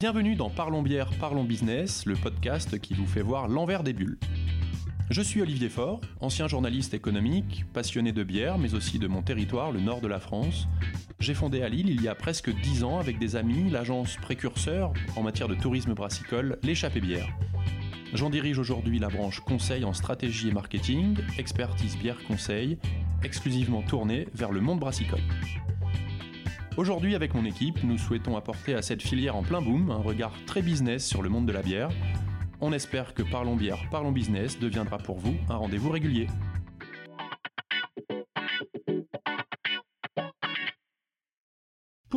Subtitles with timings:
[0.00, 4.18] Bienvenue dans Parlons bière, parlons business, le podcast qui vous fait voir l'envers des bulles.
[5.10, 9.72] Je suis Olivier Faure, ancien journaliste économique, passionné de bière, mais aussi de mon territoire,
[9.72, 10.68] le nord de la France.
[11.18, 14.94] J'ai fondé à Lille il y a presque 10 ans avec des amis l'agence précurseur
[15.16, 17.28] en matière de tourisme brassicole, l'échappée bière.
[18.14, 22.78] J'en dirige aujourd'hui la branche conseil en stratégie et marketing, expertise bière conseil,
[23.22, 25.20] exclusivement tournée vers le monde brassicole.
[26.80, 30.32] Aujourd'hui, avec mon équipe, nous souhaitons apporter à cette filière en plein boom un regard
[30.46, 31.90] très business sur le monde de la bière.
[32.62, 36.26] On espère que Parlons Bière, Parlons Business deviendra pour vous un rendez-vous régulier.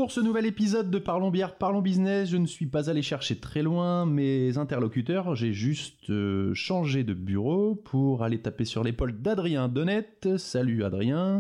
[0.04, 3.38] Pour ce nouvel épisode de Parlons bière, parlons business, je ne suis pas allé chercher
[3.38, 9.14] très loin mes interlocuteurs, j'ai juste euh, changé de bureau pour aller taper sur l'épaule
[9.22, 10.36] d'Adrien Donnette.
[10.36, 11.40] Salut Adrien.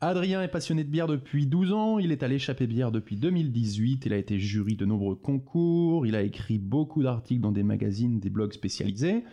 [0.00, 4.06] Adrien est passionné de bière depuis 12 ans, il est à l'échappée bière depuis 2018,
[4.06, 8.20] il a été jury de nombreux concours, il a écrit beaucoup d'articles dans des magazines,
[8.20, 9.24] des blogs spécialisés.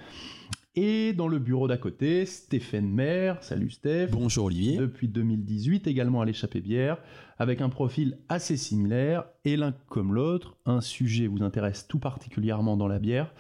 [0.77, 3.43] Et dans le bureau d'à côté, Stéphane Maire.
[3.43, 4.07] Salut Steph.
[4.13, 4.77] Bonjour Olivier.
[4.77, 6.97] Depuis 2018, également à l'échappée bière,
[7.41, 9.25] avec un profil assez similaire.
[9.45, 13.33] Et l'un comme l'autre, un sujet vous intéresse tout particulièrement dans la bière,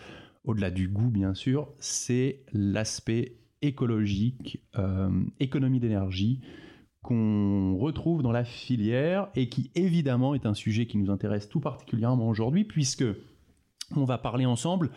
[0.43, 6.41] au-delà du goût bien sûr, c'est l'aspect écologique, euh, économie d'énergie
[7.03, 11.59] qu'on retrouve dans la filière et qui évidemment est un sujet qui nous intéresse tout
[11.59, 13.05] particulièrement aujourd'hui puisque
[13.95, 14.89] on va parler ensemble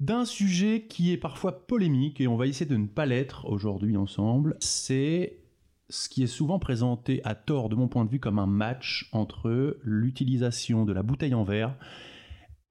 [0.00, 3.98] d'un sujet qui est parfois polémique et on va essayer de ne pas l'être aujourd'hui
[3.98, 4.56] ensemble.
[4.58, 5.41] C'est
[5.88, 9.08] ce qui est souvent présenté à tort de mon point de vue comme un match
[9.12, 11.76] entre l'utilisation de la bouteille en verre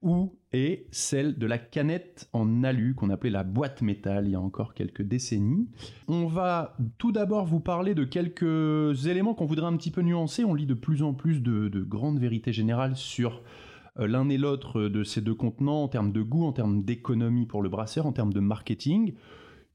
[0.01, 4.35] ou et celle de la canette en alu qu'on appelait la boîte métal il y
[4.35, 5.69] a encore quelques décennies.
[6.07, 10.43] On va tout d'abord vous parler de quelques éléments qu'on voudrait un petit peu nuancer.
[10.43, 13.43] On lit de plus en plus de, de grandes vérités générales sur
[13.99, 17.45] euh, l'un et l'autre de ces deux contenants en termes de goût, en termes d'économie
[17.45, 19.13] pour le brasseur, en termes de marketing.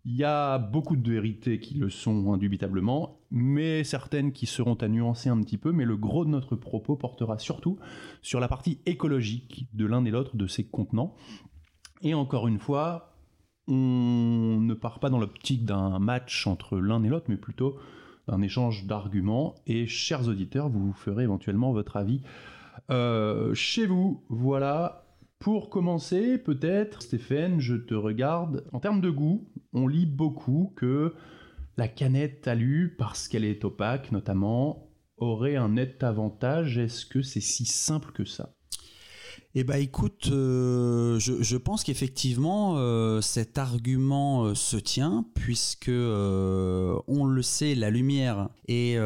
[0.09, 4.87] Il y a beaucoup de vérités qui le sont indubitablement, mais certaines qui seront à
[4.87, 7.77] nuancer un petit peu, mais le gros de notre propos portera surtout
[8.23, 11.17] sur la partie écologique de l'un et l'autre de ces contenants.
[12.03, 13.17] Et encore une fois,
[13.67, 17.77] on ne part pas dans l'optique d'un match entre l'un et l'autre, mais plutôt
[18.29, 19.57] d'un échange d'arguments.
[19.67, 22.21] Et chers auditeurs, vous ferez éventuellement votre avis
[22.91, 24.23] euh, chez vous.
[24.29, 25.06] Voilà.
[25.39, 28.65] Pour commencer, peut-être, Stéphane, je te regarde.
[28.73, 31.15] En termes de goût, on lit beaucoup que
[31.77, 36.79] la canette alu, parce qu'elle est opaque notamment, aurait un net avantage.
[36.79, 38.55] Est-ce que c'est si simple que ça?
[39.55, 47.43] Eh ben écoute, euh, je, pense qu'effectivement euh, cet argument se tient puisque on le
[47.43, 48.99] sait, la lumière est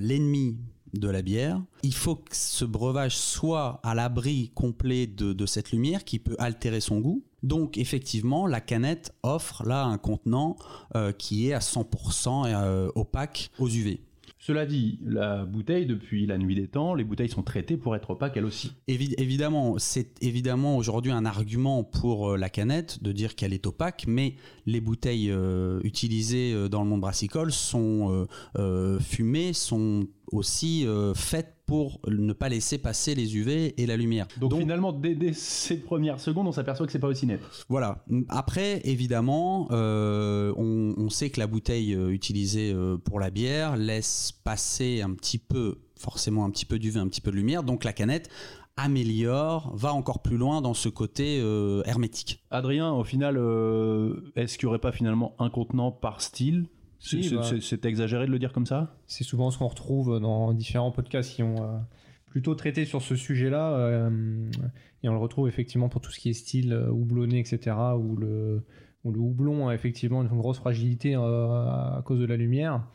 [0.00, 0.56] l'ennemi
[0.94, 1.62] de la bière.
[1.82, 6.80] Il faut que ce breuvage soit à l'abri complet de, cette lumière qui peut altérer
[6.80, 7.24] son goût.
[7.42, 10.56] Donc effectivement, la canette offre là un contenant
[10.94, 14.00] euh, qui est à 100% euh, opaque aux UV.
[14.38, 18.10] Cela dit, la bouteille, depuis la nuit des temps, les bouteilles sont traitées pour être
[18.10, 18.72] opaques elles aussi.
[18.88, 24.04] évidemment, c'est évidemment aujourd'hui un argument pour euh, la canette de dire qu'elle est opaque,
[24.08, 24.34] mais
[24.66, 28.26] les bouteilles euh, utilisées dans le monde brassicole sont
[29.00, 34.26] fumées, sont aussi faites pour ne pas laisser passer les UV et la lumière.
[34.38, 37.40] Donc, finalement, dès, ces premières secondes, on s'aperçoit que c'est pas aussi net.
[37.70, 38.04] Voilà.
[38.28, 44.32] Après, évidemment, euh, on, sait que la bouteille euh, utilisée euh, pour la bière laisse
[44.44, 47.62] passer un petit peu, forcément un petit peu d'UV, un petit peu de lumière.
[47.62, 48.28] Donc la canette
[48.76, 51.38] améliore, va encore plus loin dans ce côté
[51.84, 52.42] hermétique.
[52.50, 53.36] Adrien, au final,
[54.34, 56.66] est-ce qu'il n'y aurait pas finalement un contenant par style
[57.10, 57.42] bah.
[57.60, 58.94] C'est exagéré de le dire comme ça?
[59.06, 61.78] C'est souvent ce qu'on retrouve dans différents podcasts qui ont euh,
[62.26, 63.72] plutôt traité sur ce sujet-là.
[63.74, 64.50] Euh,
[65.02, 67.76] et on le retrouve effectivement pour tout ce qui est style euh, houblonné, etc.
[67.98, 68.64] Où le,
[69.04, 72.86] où le houblon a effectivement une grosse fragilité à cause de la lumière.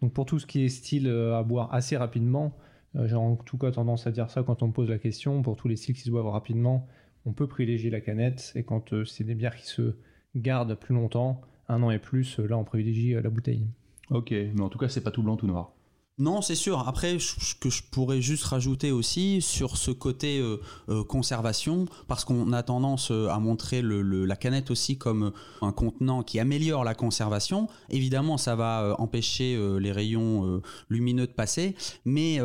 [0.00, 2.56] Donc pour tout ce qui est style à boire assez rapidement,
[3.04, 5.42] j'ai en tout cas tendance à dire ça quand on me pose la question.
[5.42, 6.86] Pour tous les styles qui se boivent rapidement,
[7.24, 8.52] on peut privilégier la canette.
[8.54, 9.96] Et quand c'est des bières qui se
[10.36, 13.66] gardent plus longtemps, un an et plus, là on privilégie euh, la bouteille.
[14.10, 15.72] Ok, mais en tout cas c'est pas tout blanc tout noir.
[16.18, 16.88] Non, c'est sûr.
[16.88, 20.56] Après, ce que je pourrais juste rajouter aussi sur ce côté euh,
[20.88, 26.22] euh, conservation, parce qu'on a tendance euh, à montrer la canette aussi comme un contenant
[26.22, 27.68] qui améliore la conservation.
[27.90, 31.74] Évidemment, ça va empêcher les rayons lumineux de passer,
[32.04, 32.40] mais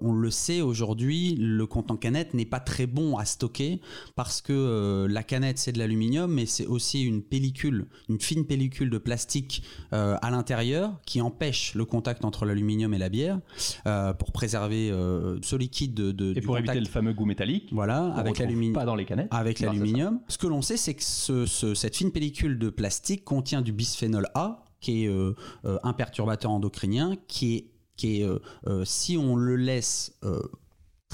[0.00, 3.80] on le sait aujourd'hui, le contenant canette n'est pas très bon à stocker
[4.16, 8.90] parce que la canette c'est de l'aluminium, mais c'est aussi une pellicule, une fine pellicule
[8.90, 13.40] de plastique à l'intérieur qui empêche le contact entre l'aluminium et la bière
[14.18, 14.88] pour préserver
[15.42, 17.68] ce liquide de, de et pour éviter le fameux goût métallique.
[17.72, 18.74] Voilà, avec l'aluminium.
[18.74, 19.28] Pas dans les canettes.
[19.30, 20.20] Avec l'aluminium.
[20.28, 24.28] Ce que l'on sait, c'est que ce, cette fine pellicule de plastique contient du bisphénol
[24.34, 25.10] A, qui est
[25.64, 27.64] un perturbateur endocrinien, qui est
[27.96, 28.28] qui est,
[28.84, 30.18] si on le laisse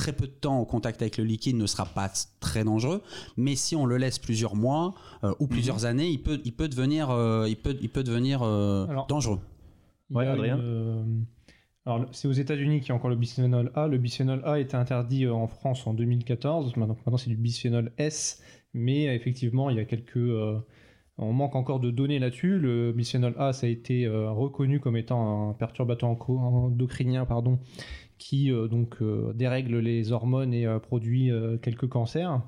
[0.01, 2.11] très peu de temps au contact avec le liquide ne sera pas
[2.41, 3.03] très dangereux,
[3.37, 4.95] mais si on le laisse plusieurs mois
[5.25, 5.85] euh, ou plusieurs mhm.
[5.85, 9.41] années, il peut, il peut devenir, euh, il peut, il peut devenir euh, dangereux.
[10.11, 10.59] Ouais, Adrien.
[11.87, 13.87] Alors, c'est aux États-Unis qu'il y a encore le bisphénol A.
[13.87, 16.77] Le bisphénol A était interdit en France en 2014.
[16.77, 18.43] Maintenant, c'est du bisphénol S,
[18.75, 20.19] mais effectivement, il y a quelques.
[21.17, 22.59] on manque encore de données là-dessus.
[22.59, 27.59] Le bisphénol A, ça a été reconnu comme étant un perturbateur endocrinien, pardon,
[28.21, 32.41] qui euh, donc euh, dérègle les hormones et euh, produit quelques cancers.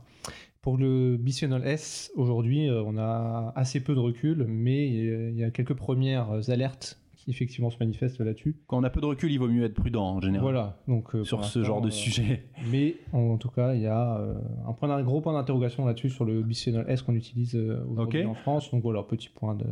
[0.61, 5.51] Pour le bisphénol S, aujourd'hui, on a assez peu de recul, mais il y a
[5.51, 8.57] quelques premières alertes qui effectivement se manifestent là-dessus.
[8.67, 10.43] Quand on a peu de recul, il vaut mieux être prudent en général.
[10.43, 12.47] Voilà, donc sur ce genre de sujet.
[12.71, 14.21] Mais en, tout cas, il y a
[14.67, 17.57] un, point, un gros point d'interrogation là-dessus sur le bisphénol S qu'on utilise
[17.89, 18.71] aujourd'hui en France.
[18.71, 19.67] Donc voilà, petit point de,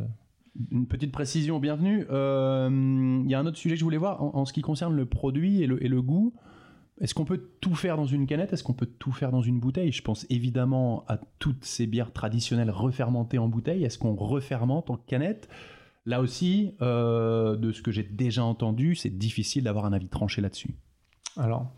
[0.71, 2.05] une petite précision, bienvenue.
[2.09, 2.69] Euh,
[3.23, 5.05] il y a un autre sujet que je voulais voir en, ce qui concerne le
[5.05, 6.33] produit et le, goût.
[6.99, 8.53] Est-ce qu'on peut tout faire dans une canette?
[8.53, 9.91] Est-ce qu'on peut tout faire dans une bouteille?
[9.91, 13.83] Je pense évidemment à toutes ces bières traditionnelles refermentées en bouteille.
[13.83, 15.49] Est-ce qu'on refermente en canette?
[16.05, 20.41] Là aussi, euh, de ce que j'ai déjà entendu, c'est difficile d'avoir un avis tranché
[20.41, 20.75] là-dessus.
[21.37, 21.71] Alors,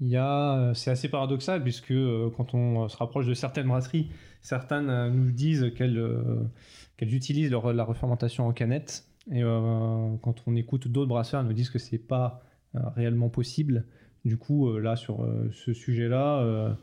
[0.00, 4.10] il y a, c'est assez paradoxal puisque euh, quand on se rapproche de certaines brasseries,
[4.42, 9.08] certaines nous disent qu'elles utilisent la refermentation en canette.
[9.30, 12.42] Et euh, quand on écoute d'autres brasseurs, elles nous disent que c'est pas
[12.74, 13.86] euh, réellement possible.
[14.24, 16.76] Du coup, euh, là, sur ce sujet-là,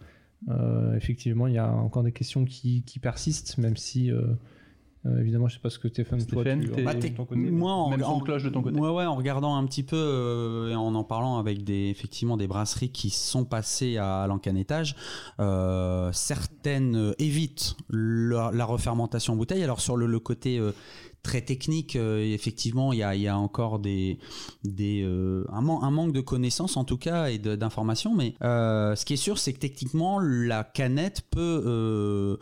[0.96, 4.12] effectivement, il y a encore des questions qui persistent, même si
[5.08, 7.74] euh, évidemment, je sais pas ce que Stéphane, Stéphane toi, tu, bah, ton côté, moi,
[7.74, 8.80] en, même cloche de ton côté.
[8.80, 12.38] Ouais, ouais, en regardant un petit peu euh, et en en parlant avec des, effectivement,
[12.38, 14.96] des brasseries qui sont passées à, l'encanettage,
[15.40, 19.64] euh, certaines évitent la, refermentation en bouteille.
[19.64, 20.62] Alors sur le, le côté
[21.24, 21.96] très technique.
[21.96, 24.18] Euh, effectivement, il y a, y a, encore des,
[24.64, 28.16] des, euh, un, un, manque de connaissances en tout cas et d'informations.
[28.16, 32.38] Mais euh, ce qui est sûr, c'est que techniquement, la canette peut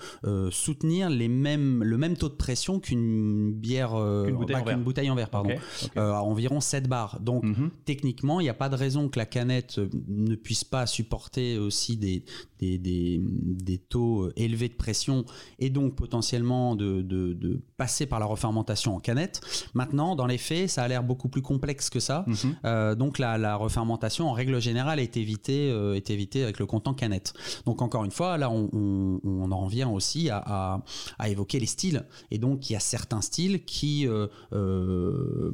[0.52, 3.92] soutenir les mêmes, le même taux de pression qu'une bière,
[4.26, 5.52] qu'une bouteille, bah, bouteille, en verre, pardon,
[5.96, 7.20] à environ 7 bars.
[7.20, 7.72] Donc mhm.
[7.86, 11.98] techniquement, il n'y a pas de raison que la canette ne puisse pas supporter aussi
[11.98, 12.24] des,
[12.60, 15.26] des, des, des taux élevés de pression
[15.60, 19.42] et donc potentiellement de, de, de passer par la refermentation en canette.
[19.74, 22.26] Maintenant, dans les faits, ça a l'air beaucoup plus complexe que ça.
[22.28, 22.56] Mhm.
[22.66, 26.94] Euh, donc la, refermentation, en règle générale, est évitée, euh, est évitée avec le contenant
[26.94, 27.34] canette.
[27.66, 30.82] Donc encore une fois, là, on, en revient aussi à,
[31.26, 32.06] évoquer les styles.
[32.32, 35.52] Et donc, il y a certains styles qui, euh,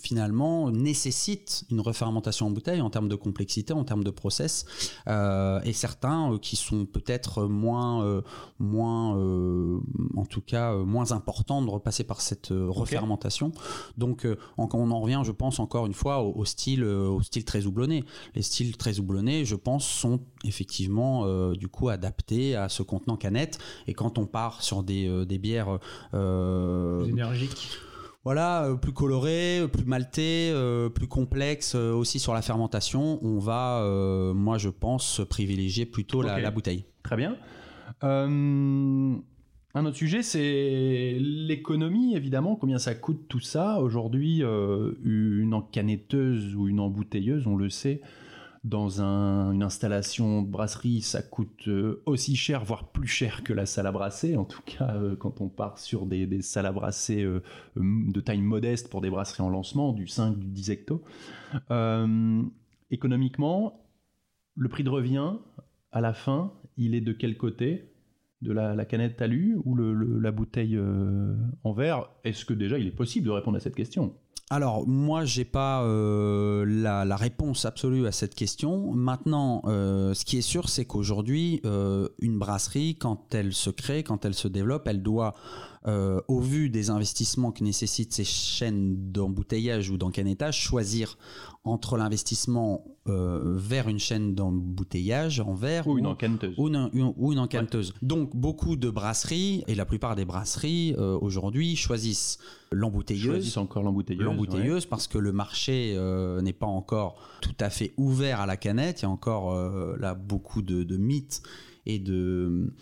[0.00, 4.64] finalement, nécessitent une refermentation en bouteille en termes de complexité, en termes de process,
[5.06, 8.22] et certains qui sont peut-être moins,
[8.58, 9.14] moins
[10.16, 13.52] en tout cas, moins importants de repasser par cette euh, refermentation.
[13.98, 17.44] Donc euh, on, en revient, je pense, encore une fois au, style, euh, au style
[17.44, 18.04] très houblonné.
[18.34, 23.58] Les styles très houblonnés, je pense, sont effectivement du coup adaptés à ce contenant canette.
[23.86, 25.78] Et quand on part sur des, des bières
[26.10, 27.68] plus énergiques
[28.24, 30.50] voilà, plus colorées, plus maltées,
[30.94, 33.84] plus complexes aussi sur la fermentation, on va,
[34.34, 36.84] moi je pense, privilégier plutôt la, la, bouteille.
[37.02, 37.36] Très bien.
[39.76, 43.80] Un autre sujet, c'est l'économie, évidemment, combien ça coûte tout ça.
[43.80, 48.00] Aujourd'hui, euh, une encanetteuse ou une embouteilleuse, on le sait,
[48.62, 53.66] dans une installation de brasserie, ça coûte euh, aussi cher, voire plus cher que la
[53.66, 54.36] salle à brasser.
[54.36, 57.26] En tout cas, euh, quand on part sur des, salles à brasser
[57.74, 61.02] de taille modeste pour des brasseries en lancement, du 5, du 10 hecto.
[62.92, 63.84] économiquement,
[64.54, 65.32] le prix de revient,
[65.90, 67.90] à la fin, il est de quel côté?
[68.44, 71.34] De la, canette talus ou la bouteille euh,
[71.64, 74.14] en verre Est-ce que déjà il est possible de répondre à cette question?
[74.50, 78.92] Alors moi j'ai pas euh, la, réponse absolue à cette question.
[78.92, 84.24] Maintenant, euh, ce qui est sûr, c'est qu'aujourd'hui, une brasserie, quand elle se crée, quand
[84.24, 85.34] elle se développe, elle doit
[85.86, 91.18] euh, au vu des investissements que nécessitent ces chaînes d'embouteillage ou d'encanettage, choisir
[91.62, 96.06] entre l'investissement euh, vers une chaîne d'embouteillage en verre ou une.
[96.56, 96.68] Ou
[97.32, 97.38] une,
[98.00, 102.38] Donc beaucoup de brasseries, et la plupart des brasseries euh, aujourd'hui choisissent
[102.72, 103.34] l'embouteilleuse.
[103.34, 104.24] Choisissent encore l'embouteilleuse.
[104.24, 105.98] L'embouteilleuse parce que le marché
[106.42, 109.02] n'est pas encore tout à fait ouvert à la canette.
[109.02, 109.54] Il y a encore
[109.98, 111.42] là beaucoup de, de mythes
[111.86, 112.72] et de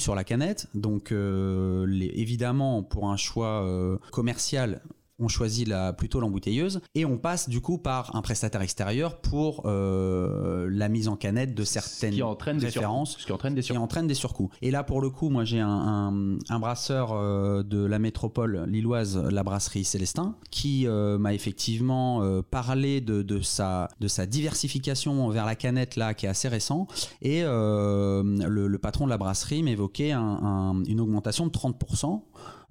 [0.00, 0.68] sur la canette.
[0.74, 4.82] Donc euh, évidemment pour un choix euh, commercial,
[5.22, 9.62] on choisit la, plutôt l'embouteilleuse et on passe du coup par un prestataire extérieur pour
[9.66, 13.60] euh, la mise en canette de certaines qui entraîne des références, ce qui entraîne des
[13.60, 13.82] qui surcoûts.
[13.82, 14.50] entraîne des surcoûts.
[14.62, 18.64] Et là, pour le coup, moi, j'ai un, un- un brasseur euh, de la métropole
[18.68, 24.26] lilloise, la brasserie Célestin, qui euh, m'a effectivement euh, parlé de, de sa, de sa
[24.26, 26.86] diversification vers la canette, là, qui est assez récent.
[27.22, 28.22] Et le,
[28.68, 32.22] le patron de la brasserie m'évoquait un- une augmentation de 30%.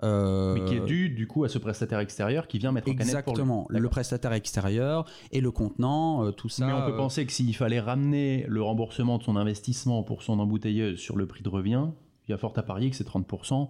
[0.03, 2.93] Euh, Mais qui est dû du coup à ce prestataire extérieur qui vient mettre en
[2.93, 3.41] canette pour lui.
[3.41, 6.65] Exactement, le prestataire extérieur et le contenant, euh, tout ça.
[6.65, 10.23] Mais on peut euh, penser que s'il fallait ramener le remboursement de son investissement pour
[10.23, 11.87] son embouteilleuse sur le prix de revient,
[12.27, 13.69] il y a fort à parier que ces 30%,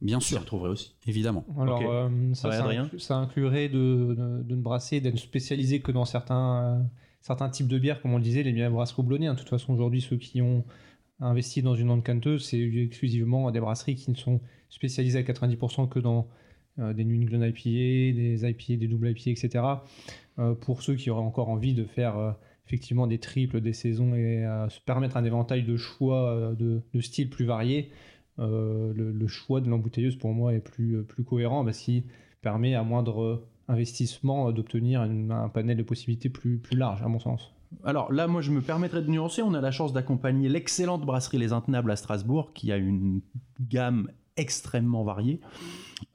[0.00, 0.94] Bien sûr, retrouverait aussi.
[1.06, 1.44] évidemment.
[1.60, 6.82] Alors, euh, ça, inclurait de, de, de ne brasser, d'être spécialisé que dans certains, euh,
[7.20, 9.28] certains types de bières, comme on le disait, les bières brasseries houblonnées.
[9.28, 9.34] hein.
[9.34, 10.64] De toute façon, aujourd'hui, ceux qui ont
[11.20, 14.40] investi dans une onde canteuse, c'est exclusivement des brasseries qui ne sont
[14.72, 16.26] spécialisées à 90% que dans
[16.78, 19.64] euh, des New England IPA, des IPA, des double IPA, etc.
[20.38, 22.32] Euh, pour ceux qui auraient encore envie de faire euh,
[22.66, 27.44] effectivement des triples, des saisons et se permettre un éventail de choix de, styles plus
[27.44, 27.90] variés,
[28.38, 32.04] le, choix de l'embouteilleuse pour moi est plus, cohérent parce qu'il
[32.40, 37.52] permet à moindre investissement d'obtenir un panel de possibilités plus, plus large à mon sens.
[37.84, 39.42] Alors là, moi, je me permettrais de nuancer.
[39.42, 43.20] On a la chance d'accompagner l'excellente brasserie Les Intenables à Strasbourg, qui a une
[43.60, 45.40] gamme extrêmement variée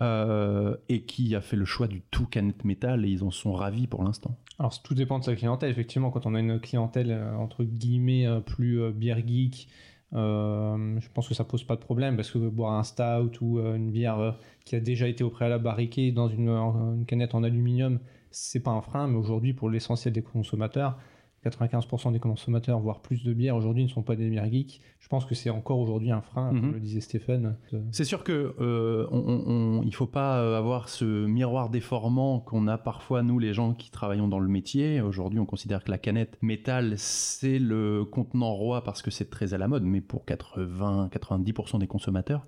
[0.02, 3.54] euh, et qui a fait le choix du tout canette métal et ils en sont
[3.54, 4.38] ravis pour l'instant.
[4.60, 5.70] Alors tout dépend de sa clientèle.
[5.70, 9.68] Effectivement, quand on a une clientèle euh, entre guillemets euh, plus bière geek,
[10.14, 13.92] je pense que ça pose pas de problème parce que boire un stout ou une
[13.92, 18.00] bière qui a déjà été au préalable barriquée dans une, une canette en aluminium,
[18.32, 19.08] c'est pas un frein.
[19.08, 20.98] Mais aujourd'hui, pour l'essentiel des consommateurs,
[21.46, 24.82] 95% des consommateurs, voire plus de bières aujourd'hui, ne sont pas des bières geeks.
[25.00, 26.62] Je pense que c'est encore aujourd'hui un frein, Mhm.
[26.62, 27.56] comme le disait Stéphane.
[27.92, 29.44] C'est sûr que euh, on, on-
[29.80, 33.74] on- il faut pas euh, avoir ce miroir déformant qu'on a parfois nous les gens
[33.74, 35.00] qui travaillons dans le métier.
[35.00, 39.54] Aujourd'hui, on considère que la canette métal c'est le contenant roi parce que c'est très
[39.54, 42.46] à la mode, mais pour 80-90% des consommateurs,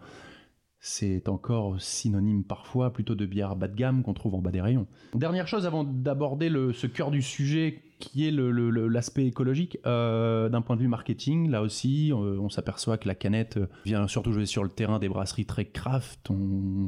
[0.82, 4.62] c'est encore synonyme parfois plutôt de bière bas de gamme qu'on trouve en bas des
[4.62, 4.88] rayons.
[5.14, 10.76] Dernière chose avant d'aborder ce cœur du sujet qui est l'aspect écologique, euh, d'un point
[10.76, 14.64] de vue marketing, là aussi, euh, on s'aperçoit que la canette vient surtout jouer sur
[14.64, 16.32] le terrain des brasseries très craft,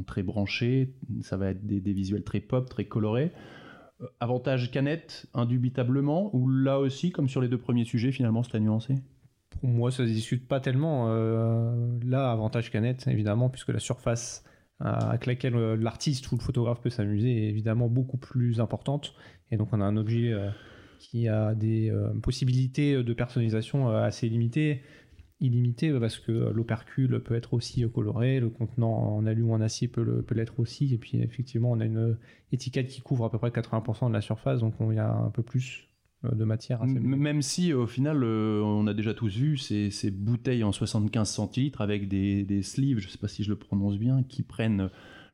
[0.06, 3.32] très branchées, ça va être des, visuels très pop, très colorés.
[4.00, 8.56] Euh, Avantage canette, indubitablement, ou là aussi, comme sur les deux premiers sujets, finalement, c'est
[8.56, 8.94] à nuancer
[9.60, 11.08] Pour moi, ça se discute pas tellement.
[11.08, 14.44] Euh, là, avantage canette, évidemment, puisque la surface
[14.84, 19.14] euh, avec laquelle euh, l'artiste ou le photographe peut s'amuser est évidemment beaucoup plus importante.
[19.52, 20.50] Et donc, on a un objet euh,
[21.02, 24.80] qui a des euh, possibilités de personnalisation euh, assez limitées.
[25.40, 29.60] Illimitées, euh, parce que l'opercule peut être aussi coloré, le contenant en alu ou en
[29.60, 30.94] acier peut l'être aussi.
[30.94, 32.16] Et puis, effectivement, on a une
[32.52, 35.30] étiquette qui couvre à peu près 80% de la surface, donc on- y a un
[35.30, 35.88] peu plus
[36.22, 36.84] de matière.
[36.86, 41.80] Même si au final, on a déjà tous vu ces, ces bouteilles en 75 centilitres
[41.80, 44.88] avec des, des sleeves, je sais pas si je le prononce bien, qui prennent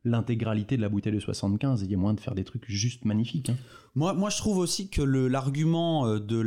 [0.04, 2.64] l'intégralité de la bouteille de 75 et il y a moyen de faire des trucs
[2.68, 3.50] juste magnifiques.
[3.50, 3.56] hein.
[3.94, 6.42] Moi, moi, je trouve aussi que l'argument euh, de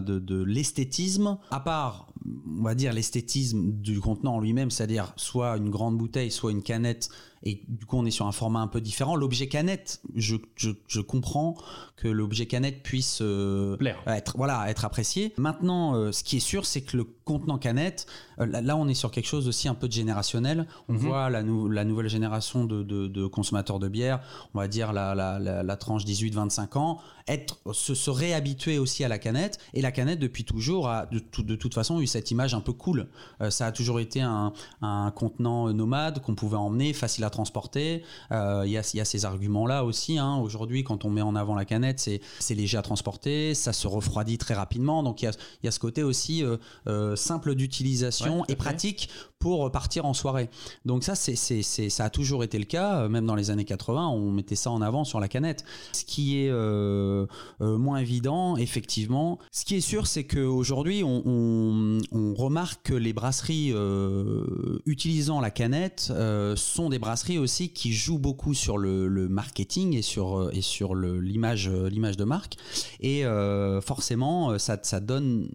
[0.00, 2.12] de, de l'esthétisme, à part,
[2.58, 6.62] on va dire l'esthétisme du contenant en lui-même, c'est-à-dire soit une grande bouteille, soit une
[6.62, 7.08] canette,
[7.42, 9.16] et du coup on est sur un format un peu différent.
[9.16, 11.54] L'objet canette, je, je, je comprends
[11.96, 14.02] que l'objet canette puisse euh, Plaire.
[14.06, 15.32] être voilà être apprécié.
[15.38, 18.06] Maintenant, euh, ce qui est sûr, c'est que le contenant canette,
[18.40, 20.66] euh, là, là, on est sur quelque chose aussi un peu de générationnel.
[20.88, 20.98] On Mhm.
[20.98, 24.20] voit la, nou- la nouvelle génération de, de- de consommateurs de bière,
[24.54, 29.08] on va dire la, la, la, tranche 18-25 ans, être se, se réhabituer aussi à
[29.08, 29.58] la canette.
[29.72, 32.72] Et la canette depuis toujours a de, de toute façon eu cette image un peu
[32.72, 33.08] cool.
[33.40, 38.02] Euh, ça a toujours été un, un contenant nomade qu'on pouvait emmener, facile à transporter.
[38.32, 40.18] Euh, Il y, a, il y a ces arguments-là aussi.
[40.18, 40.36] hein.
[40.36, 43.86] Aujourd'hui, quand on met en avant la canette, c'est c'est léger à transporter, ça se
[43.86, 45.02] refroidit très rapidement.
[45.02, 46.56] Donc il y a, il y a ce côté aussi euh,
[46.88, 49.08] euh, simple d'utilisation Ouais, et pratique
[49.38, 50.50] pour partir en soirée.
[50.84, 53.02] Donc ça, c'est, c'est, c'est- ça a toujours été le cas.
[53.02, 55.64] Euh, Même dans les années 80, on mettait ça en avant sur la canette.
[55.92, 57.26] Ce qui est euh,
[57.62, 59.38] euh, moins évident, effectivement.
[59.52, 65.40] Ce qui est sûr, c'est qu'aujourd'hui, on, on, on remarque que les brasseries euh, utilisant
[65.40, 70.02] la canette euh, sont des brasseries aussi qui jouent beaucoup sur le, le marketing et
[70.02, 72.56] sur, euh, et sur le, l'image, euh, l'image de marque.
[73.00, 75.48] Et euh, forcément, euh, ça, ça donne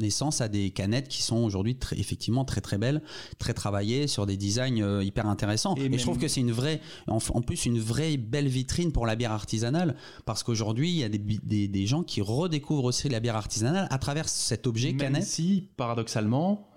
[0.00, 3.02] naissance à des canettes qui sont aujourd'hui très, effectivement très très belles,
[3.38, 5.74] très travaillées sur des designs euh, hyper intéressants.
[5.76, 9.06] Et je trouve que c'est une vraie, en, en plus une vraie belle vitrine pour
[9.06, 9.96] la bière artisanale,
[10.26, 13.86] parce qu'aujourd'hui il y a des, des, des gens qui redécouvrent aussi la bière artisanale
[13.90, 15.24] à travers cet objet Même canette.
[15.24, 16.68] si, paradoxalement,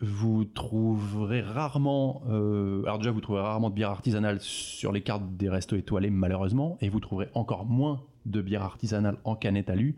[0.00, 5.36] vous trouverez rarement, euh, alors déjà vous trouverez rarement de bière artisanale sur les cartes
[5.36, 9.96] des restos étoilés malheureusement, et vous trouverez encore moins de bière artisanale en canette alu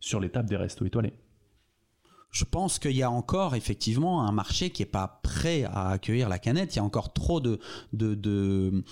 [0.00, 1.14] sur les tables des restos étoilés.
[2.30, 6.28] Je pense qu'il y a encore effectivement un marché qui n'est pas prêt à accueillir
[6.28, 6.74] la canette.
[6.74, 7.60] Il y a encore trop de,
[7.94, 8.82] de,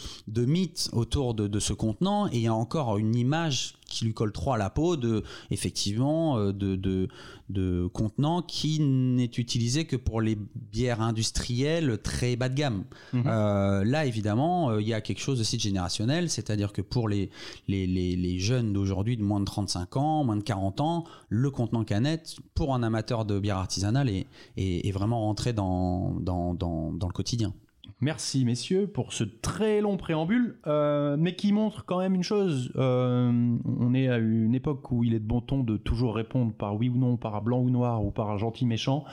[0.47, 4.15] mythes autour de, de, ce contenant et il y a encore une image qui lui
[4.15, 7.09] colle trop à la peau de effectivement euh, de, de,
[7.51, 10.37] de contenant qui n'est utilisé que pour les
[10.73, 12.85] bières industrielles très bas de gamme.
[13.13, 13.25] Mhm.
[13.27, 17.09] Euh, là évidemment euh, il y a quelque chose aussi de générationnel, c'est-à-dire que pour
[17.09, 17.31] les,
[17.69, 21.51] les, les, les jeunes d'aujourd'hui de moins de 35 ans, moins de 40 ans, le
[21.51, 24.27] contenant canette pour un amateur de bière artisanale est,
[24.57, 27.53] est, est vraiment rentré dans, dans, dans, dans le quotidien.
[28.01, 32.73] Merci messieurs pour ce très long préambule, euh, mais qui montre quand même une chose.
[32.77, 36.53] Euh, on est à une époque où il est de bon ton de toujours répondre
[36.53, 39.05] par oui ou non, par blanc ou noir ou par gentil méchant.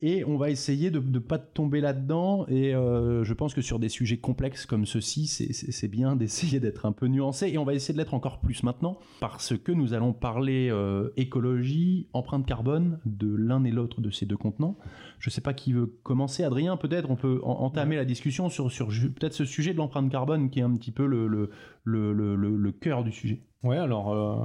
[0.00, 2.46] Et on va essayer de ne pas tomber là-dedans.
[2.48, 6.86] Et euh, je pense que sur des sujets complexes comme ceux-ci, c'est bien d'essayer d'être
[6.86, 7.48] un peu nuancé.
[7.48, 11.10] Et on va essayer de l'être encore plus maintenant, parce que nous allons parler euh,
[11.16, 14.76] écologie, empreinte carbone de l'un et l'autre de ces deux contenants.
[15.18, 16.44] Je ne sais pas qui veut commencer.
[16.44, 17.96] Adrien, peut-être on peut en entamer ouais.
[17.96, 21.06] la discussion sur, sur peut-être ce sujet de l'empreinte carbone qui est un petit peu
[21.06, 21.50] le, le,
[21.84, 23.40] le, le, le cœur du sujet.
[23.62, 24.12] Ouais, alors.
[24.12, 24.44] Euh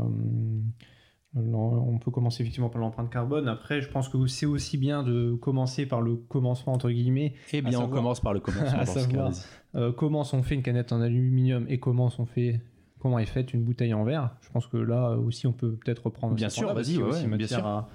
[1.35, 3.47] on peut commencer effectivement par l'empreinte carbone.
[3.47, 7.33] Après, je pense que c'est aussi bien de commencer par le commencement entre guillemets.
[7.53, 8.79] Eh bien, savoir, on commence par le commencement.
[8.79, 9.31] à savoir
[9.75, 12.59] euh, comment on fait une canette en aluminium et comment on fait
[12.99, 14.35] comment est faite une bouteille en verre.
[14.41, 16.35] Je pense que là aussi, on peut peut-être reprendre.
[16.35, 17.65] Bien sûr, vas-y, ouais, bien sûr.
[17.65, 17.89] À,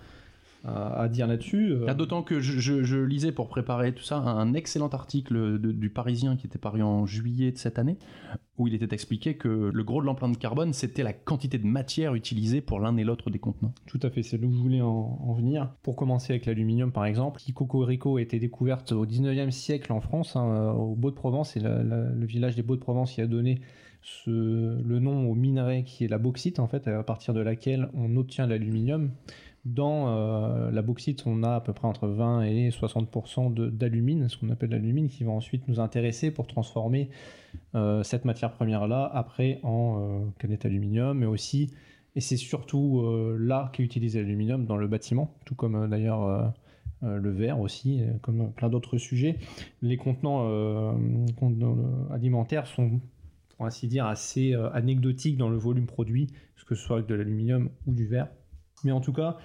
[0.65, 1.73] à, à, dire là-dessus.
[1.73, 1.95] Euh...
[1.95, 5.91] D'autant que je, je, je, lisais pour préparer tout ça un excellent article de, du
[5.91, 7.97] Parisien qui était paru en juillet de cette année,
[8.59, 12.15] où il était expliqué que le gros de l'empreinte carbone, c'était la quantité de matière
[12.15, 13.75] utilisée pour l'un et l'autre des contenants.
[13.87, 15.71] Tout à fait, c'est là où je voulais en, en, venir.
[15.83, 20.01] Pour commencer avec l'aluminium, par exemple, qui Cocorico a été découverte au 19e siècle en
[20.01, 23.61] France, hein, au Beau-de-Provence, et la, la, le village des Beaux-de-Provence qui a donné
[24.03, 27.89] ce, le nom au minerai qui est la bauxite, en fait, à partir de laquelle
[27.95, 29.11] on obtient l'aluminium.
[29.67, 34.37] Dans euh, la bauxite, on a à peu près entre 20 et 60% d'alumine, ce
[34.37, 37.11] qu'on appelle l'alumine, qui va ensuite nous intéresser pour transformer
[37.75, 41.73] euh, cette matière première-là après en euh, canette aluminium, mais aussi,
[42.15, 43.05] et c'est surtout
[43.39, 46.55] là qu'est utilisé l'aluminium dans le bâtiment, tout comme d'ailleurs
[47.03, 49.37] le verre aussi, comme plein d'autres sujets.
[49.83, 50.97] Les contenants
[52.11, 53.01] alimentaires sont,
[53.51, 56.29] pour ainsi dire, assez anecdotiques dans le volume produit,
[56.67, 58.29] que ce soit avec de l'aluminium ou du verre.
[58.87, 59.37] Mais en tout cas,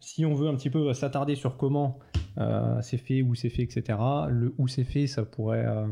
[0.00, 2.00] si on veut un petit peu s'attarder sur comment
[2.38, 3.96] euh, c'est fait, où c'est fait, etc.,
[4.28, 5.86] le où c'est fait, ça pourrait, euh,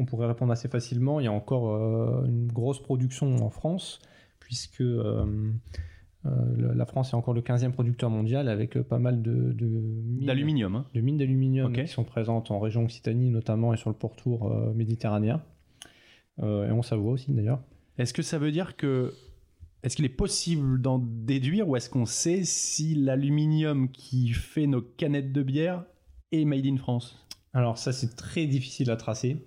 [0.00, 1.20] on pourrait répondre assez facilement.
[1.20, 4.00] Il y a encore euh, une grosse production en France,
[4.40, 4.82] puisque
[6.24, 10.86] la France est encore le 15e producteur mondial avec pas mal de, de d'aluminium, hein.
[10.92, 11.84] de mines d'aluminium okay.
[11.84, 15.40] qui sont présentes en région Occitanie notamment et sur le pourtour méditerranéen.
[16.42, 17.60] et on Savoie aussi d'ailleurs.
[17.96, 19.14] Est-ce que ça veut dire que
[19.82, 24.82] est-ce qu'il est possible d'en déduire ou est-ce qu'on sait si l'aluminium qui fait nos
[24.82, 25.84] canettes de bière
[26.32, 27.26] est made in France?
[27.52, 29.44] Alors ça c'est très difficile à tracer.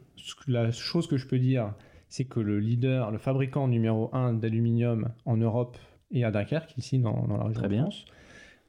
[0.48, 1.74] La chose que je peux dire,
[2.10, 5.78] c'est que le leader, le fabricant numéro 1 d'aluminium en Europe
[6.12, 7.84] est à Dunkerque, ici dans, dans la région très de bien.
[7.84, 8.06] France.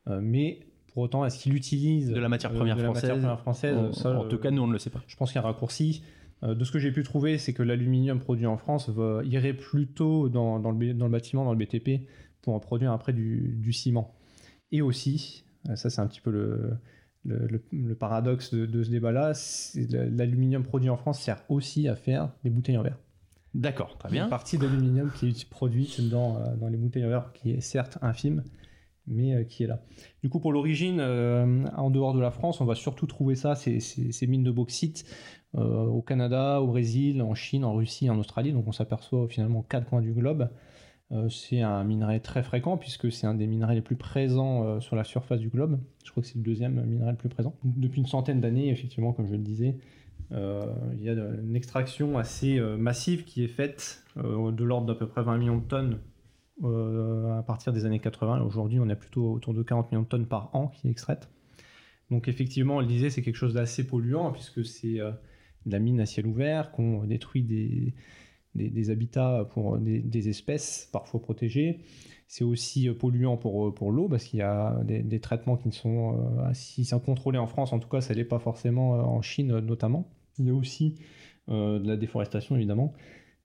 [0.09, 0.61] Euh, mais
[0.93, 3.41] pour autant, est-ce qu'il utilise de la matière première, de, de française, la matière première
[3.41, 5.03] française en, ça, en tout cas, nous on ne le sait pas.
[5.07, 6.03] Je pense qu'il y a un raccourci.
[6.45, 9.55] Euh, de ce que j'ai pu trouver, c'est que l'aluminium produit en France va, irait
[9.55, 12.09] plutôt dans, dans, le, dans, le, bâtiment, dans le BTP,
[12.43, 14.15] pour produire après du, du ciment.
[14.71, 16.77] Et aussi, ça c'est un petit peu le,
[17.25, 19.33] le, le, le paradoxe de, de ce débat-là,
[20.11, 22.99] l'aluminium produit en France sert aussi à faire des bouteilles en verre.
[23.55, 24.25] D'accord, très bien.
[24.25, 27.61] Une partie d'aluminium qui est produite dans, euh, dans les bouteilles en verre, qui est
[27.61, 28.43] certes infime,
[29.07, 29.81] mais euh, qui est là.
[30.23, 33.55] Du coup, pour l'origine, euh, en dehors de la France, on va surtout trouver ça,
[33.55, 35.05] ces, ces, ces mines de bauxite,
[35.57, 38.53] euh, au Canada, au Brésil, en Chine, en Russie, en Australie.
[38.53, 40.49] Donc on s'aperçoit finalement quatre coins du globe.
[41.13, 44.81] Euh, c'est un minerai très fréquent puisque c'est un des minerais les plus présents euh,
[44.81, 45.79] sur la surface du globe.
[46.05, 47.55] Je crois que c'est le deuxième minerai le plus présent.
[47.63, 49.77] Depuis une centaine d'années, effectivement, comme je le disais,
[50.31, 55.23] il y a une extraction assez massive qui est faite de l'ordre d'à peu près
[55.23, 56.01] 20 millions de tonnes
[56.65, 58.41] à partir des années 80.
[58.41, 61.29] Aujourd'hui, on est plutôt autour de 40 millions de tonnes par an qui est extraite.
[62.11, 64.99] Donc effectivement, disait, c'est quelque chose d'assez polluant puisque c'est
[65.67, 67.95] de la mine à ciel ouvert, qu'on détruit des,
[68.55, 71.81] des, habitats pour des, espèces parfois protégées.
[72.27, 75.73] C'est aussi polluant pour, pour l'eau parce qu'il y a des, des, traitements qui ne
[75.73, 79.59] sont, euh, si contrôlés en France, en tout cas, ça l'est pas forcément en Chine
[79.59, 80.09] notamment.
[80.39, 80.97] Il y a aussi
[81.49, 82.95] euh, de la déforestation évidemment.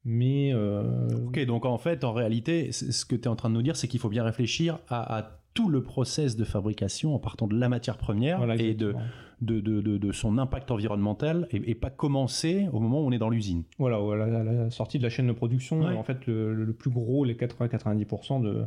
[0.06, 1.10] Mais euh...
[1.28, 3.76] ok, donc en fait, en réalité, ce que tu es en train de nous dire,
[3.76, 7.56] c'est qu'il faut bien réfléchir à, à tout le process de fabrication en partant de
[7.58, 8.94] la matière première Voilà, et de,
[9.42, 13.12] de, de, de- de son impact environnemental et, et pas commencer au moment où on
[13.12, 13.64] est dans l'usine.
[13.78, 15.96] Voilà, voilà, la, la sortie de la chaîne de production, Ouais.
[15.96, 18.64] en fait, le, le plus gros, les 80-90% de,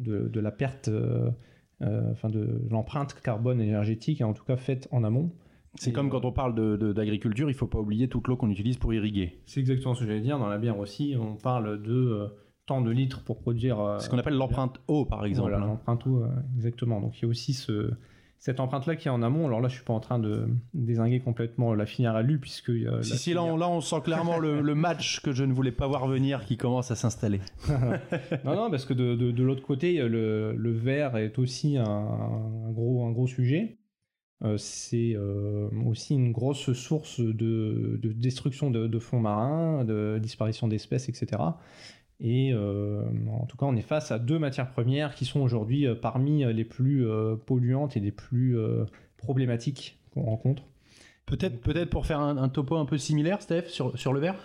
[0.00, 1.30] de, de la perte, euh,
[1.82, 5.32] euh, enfin de l'empreinte carbone énergétique, en tout cas faite en amont.
[5.74, 8.36] C'est comme euh, quand on parle de- de- d'agriculture, il faut pas oublier toute l'eau
[8.36, 9.40] qu'on utilise pour irriguer.
[9.46, 10.38] C'est exactement ce que j'allais dire.
[10.38, 12.26] Dans la bière aussi, on parle de euh,
[12.66, 13.80] tant de litres pour produire.
[13.80, 15.50] euh, Ce qu'on appelle l'empreinte eau, par exemple.
[15.50, 15.68] Voilà, hein.
[15.68, 17.00] l'empreinte eau, euh, exactement.
[17.00, 17.90] Donc il y a aussi ce,
[18.38, 19.46] cette empreinte-là qui est en amont.
[19.46, 22.70] Alors là, je suis pas en train de désinguer complètement la filière alu, puisque.
[22.70, 25.52] euh, Si, si, là, on, là, on sent clairement le, le match que je ne
[25.52, 27.40] voulais pas voir venir qui commence à s'installer.
[28.44, 31.84] Non, non, parce que de, de- de l'autre côté, le, le verre est aussi un,
[31.84, 33.78] un gros, un gros sujet.
[34.44, 40.18] Euh, c'est euh, aussi une grosse source de, de destruction de, de fonds marins, de
[40.20, 41.40] disparition d'espèces, etc.
[42.24, 45.88] Et euh, en tout cas, on est face à deux matières premières qui sont aujourd'hui
[45.88, 48.84] euh, parmi les plus euh, polluantes et les plus euh,
[49.16, 50.62] problématiques qu'on rencontre.
[51.26, 54.36] Peut-être peut pour faire un, un topo un peu similaire, Steph, sur, sur le verre?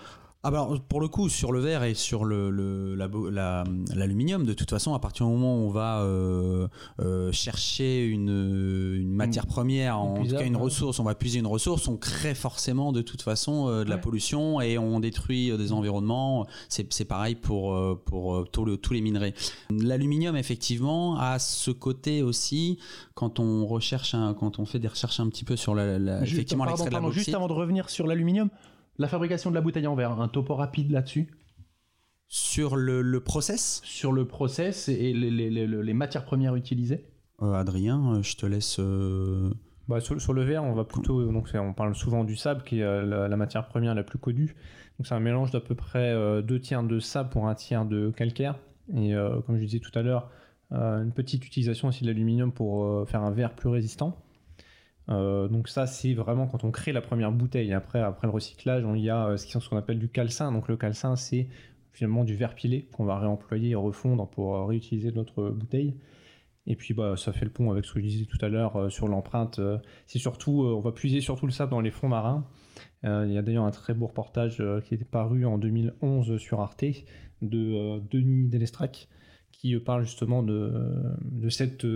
[0.47, 3.29] Ah bah alors, pour le coup, sur le verre et sur le, le- la bo-
[3.29, 6.69] la- l'aluminium, de toute façon, à partir du moment où on va euh,
[7.01, 8.29] euh, chercher une,
[8.95, 10.61] une matière première, en tout cas une ouais.
[10.61, 13.97] ressource, on va puiser une ressource, on crée forcément de toute façon euh, de la
[13.97, 16.47] pollution et on détruit des environnements.
[16.69, 19.33] C'est pareil pour, pour tous le- tous les minerais.
[19.69, 22.79] L'aluminium, effectivement, a ce côté aussi,
[23.15, 26.23] quand on recherche, un- quand on fait des recherches un petit peu sur la, la-
[26.23, 27.35] Juste- effectivement pardon, l'extrait de la pardon, juste bauxite.
[27.35, 28.49] avant de revenir sur l'aluminium,
[28.97, 31.29] la fabrication de la bouteille en verre, un topo rapide là-dessus
[32.27, 37.05] Sur le, le process, Sur le process et les, les- les- les matières premières utilisées
[37.41, 38.77] Euh, Adrien, euh, je te laisse.
[38.79, 39.49] euh,
[39.87, 42.79] Bah, sur, sur le verre, on va plutôt, donc on parle souvent du sable qui
[42.79, 44.55] est euh, la, la matière première la plus connue.
[44.97, 47.85] Donc c'est un mélange d'à peu près euh, deux tiers de sable pour un tiers
[47.85, 48.55] de calcaire.
[48.95, 50.29] Et euh, comme je disais tout à l'heure,
[50.73, 54.17] euh, une petite utilisation aussi de l'aluminium pour euh, faire un verre plus résistant.
[55.09, 57.73] Euh, donc ça, c'est vraiment quand on crée la première bouteille.
[57.73, 60.51] Après, après le recyclage, on y a euh, ce qu'on appelle du calcin.
[60.51, 61.47] Donc le calcin, c'est
[61.93, 65.95] finalement du verre pilé qu'on va réemployer et refondre pour euh, réutiliser notre bouteille.
[66.67, 68.91] Et puis bah, ça fait le pont avec ce que je disais tout à l'heure
[68.91, 69.61] sur l'empreinte.
[70.05, 72.45] c'est surtout, on va puiser surtout le sable dans les fonds marins.
[73.03, 76.83] Il y a d'ailleurs un très beau reportage qui est paru en 2011 sur Arte
[77.41, 79.07] de Denis Delestrac
[79.53, 81.13] qui parle justement de,
[81.47, 81.87] cette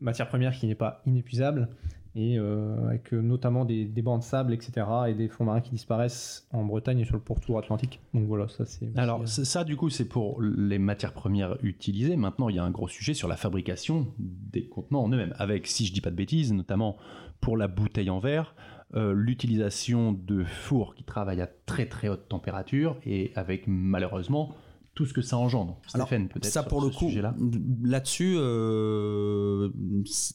[0.00, 1.68] matière première qui n'est pas inépuisable
[2.14, 4.86] et euh, avec euh, notamment des, des bancs de sable, etc.
[5.08, 8.00] et des fonds marins qui disparaissent en Bretagne et sur le pourtour atlantique.
[8.12, 8.90] Donc voilà, ça c'est.
[8.96, 12.16] Alors euh, ça, du coup, c'est pour les matières premières utilisées.
[12.16, 15.66] Maintenant, il y a un gros sujet sur la fabrication des contenants en eux-mêmes, avec,
[15.66, 16.96] si je dis pas de bêtises, notamment
[17.40, 18.54] pour la bouteille en verre,
[18.94, 24.54] euh, l'utilisation de fours qui travaillent à très très haute température et avec malheureusement
[25.02, 25.80] tout ce que ça engendre.
[25.94, 27.34] Alors, Stéphane, peut-être Ça pour le coup, sujet-là.
[27.82, 29.68] là-dessus, euh,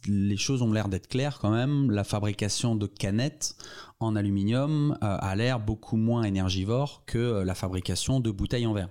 [0.08, 1.90] les choses ont l'air d'être claires quand même.
[1.90, 3.56] La fabrication de canettes
[4.00, 8.74] en aluminium euh, a l'air beaucoup moins énergivore que euh, la fabrication de bouteilles en
[8.74, 8.90] verre.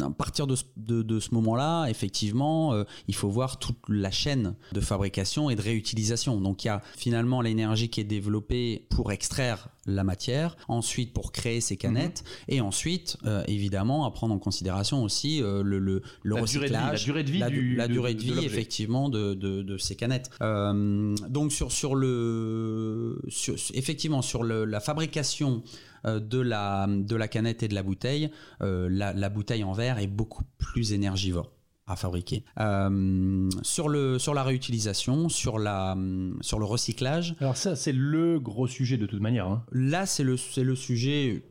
[0.00, 4.12] À partir de ce, de, de ce moment-là, effectivement, euh, il faut voir toute la
[4.12, 6.40] chaîne de fabrication et de réutilisation.
[6.40, 11.32] Donc il y a finalement l'énergie qui est développée pour extraire la matière, ensuite pour
[11.32, 16.02] créer ces canettes, et ensuite, euh, évidemment, à prendre en considération aussi euh, le, le,
[16.22, 18.14] le La durée de vie, la recyclage, durée de vie la, du- la de- durée
[18.14, 20.30] de- vie effectivement de, ces canettes.
[20.42, 25.62] Euh, donc sur sur le sur- effectivement sur le- la fabrication
[26.04, 30.06] de la de la canette et de la bouteille, la, la bouteille en verre est
[30.06, 31.50] beaucoup plus énergivore
[31.86, 32.44] à fabriquer.
[32.58, 35.96] Euh, sur le sur la réutilisation, sur la
[36.40, 39.46] sur le recyclage, Alors ça, c'est le gros sujet de toute manière.
[39.46, 39.64] hein.
[39.72, 41.42] Là, c'est le, c'est le sujet,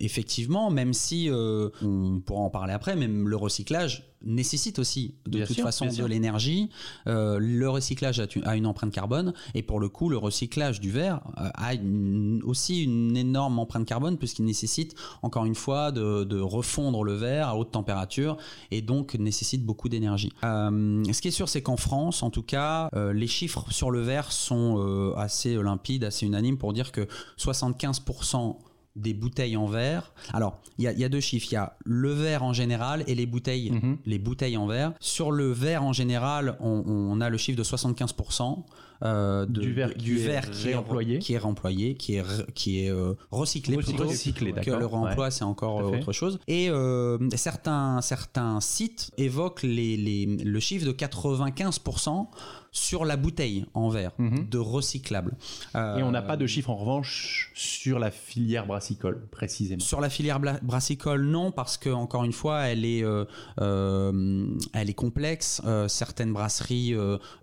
[0.00, 5.32] effectivement, même si euh, on pourra en parler après, même le recyclage nécessite aussi de
[5.38, 6.70] Bien toute sûr, façon de l'énergie.
[7.06, 11.20] Euh, le recyclage a, une empreinte carbone et pour le coup, le recyclage du verre
[11.38, 16.40] euh, a une- aussi une énorme empreinte carbone puisqu'il nécessite encore une fois de, de
[16.40, 18.38] refondre le verre à haute température
[18.70, 20.32] et donc nécessite beaucoup d'énergie.
[20.42, 24.00] Euh, ce qui est sûr, c'est qu'en France, en tout cas, les chiffres sur le
[24.00, 27.06] verre sont assez limpides, assez unanimes pour dire que
[27.38, 28.56] 75%
[28.96, 30.12] des bouteilles en verre.
[30.32, 31.48] Alors, il y, a- il y a deux chiffres.
[31.50, 33.98] Il y a le verre en général et les bouteilles, Mhm.
[34.06, 34.92] les bouteilles en verre.
[35.00, 38.64] Sur le verre en général, on, on a le chiffre de 75%.
[39.02, 41.18] euh, de- Du verre qui du est verre qui est réemployé.
[41.18, 44.04] qui est réemployé, qui est, re- qui est euh, recyclé, plutôt.
[44.04, 45.30] Recyclé, que le remploi Ouais.
[45.32, 50.92] c'est encore autre chose et euh, certains certains sites évoquent les, les- le chiffre de
[50.92, 52.30] 95%
[52.76, 54.48] sur la bouteille en verre Mhm.
[54.50, 55.36] de recyclable
[55.74, 60.00] Et on n'a Euh, pas de chiffre en revanche sur la filière brassicole, précisément Sur
[60.00, 63.24] la filière brassicole, non, parce que encore une fois, elle est, euh,
[63.60, 65.62] euh, elle est complexe.
[65.86, 66.94] certaines brasseries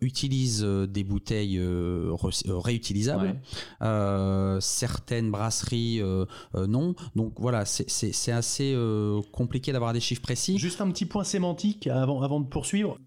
[0.01, 1.61] utilisent des bouteilles
[2.47, 3.39] réutilisables.
[4.59, 6.01] certaines brasseries,
[6.55, 6.93] non.
[7.15, 8.75] Donc voilà, c'est assez
[9.31, 10.57] compliqué d'avoir des chiffres précis.
[10.57, 12.97] Juste un petit point sémantique avant, avant de poursuivre.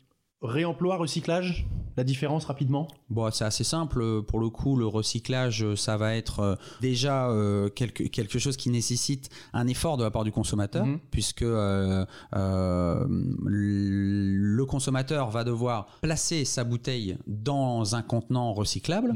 [0.44, 2.88] Réemploi, recyclage, la différence rapidement?
[3.08, 4.22] Bon, c'est assez simple.
[4.22, 8.68] Pour le coup, le recyclage, ça va être euh, déjà euh, quelque, quelque chose qui
[8.68, 10.98] nécessite un effort de la part du consommateur, mhm.
[11.10, 19.14] puisque euh, le consommateur va devoir placer sa bouteille dans un contenant recyclable,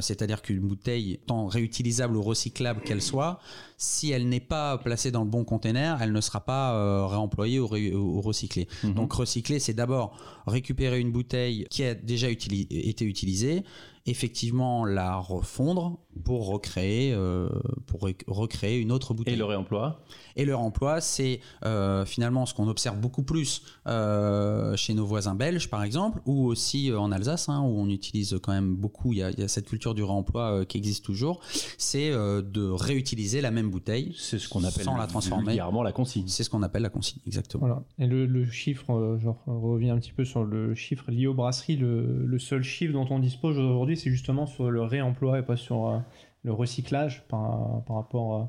[0.00, 3.38] c'est-à-dire qu'une bouteille, tant réutilisable ou recyclable qu'elle soit,
[3.78, 8.20] si elle n'est pas placée dans le bon conteneur, elle ne sera pas réemployée ou,
[8.20, 8.68] recyclée.
[8.82, 8.94] Mhm.
[8.94, 13.62] Donc recycler, c'est d'abord récupérer une bouteille qui a déjà été utilisée,
[14.08, 17.48] effectivement la refondre pour recréer, euh,
[17.86, 19.34] pour recréer une autre bouteille.
[19.34, 20.00] Et le réemploi?
[20.36, 25.34] Et le réemploi, c'est euh, finalement ce qu'on observe beaucoup plus euh, chez nos voisins
[25.34, 29.18] belges, par exemple, ou aussi en Alsace, hein, où on utilise quand même beaucoup, il
[29.18, 31.40] y a, cette culture du réemploi qui existe toujours,
[31.76, 34.14] c'est de réutiliser la même bouteille.
[34.18, 35.56] C'est ce qu'on appelle sans la transformer.
[35.56, 36.26] la consigne.
[36.28, 37.66] C'est ce qu'on appelle la consigne, exactement.
[37.66, 37.82] Voilà.
[37.98, 42.24] Et le, chiffre, je reviens un petit peu sur le chiffre lié aux brasseries, le,
[42.24, 46.02] le seul chiffre dont on dispose aujourd'hui, c'est justement sur le réemploi et pas sur
[46.42, 48.44] le recyclage par, rapport euh,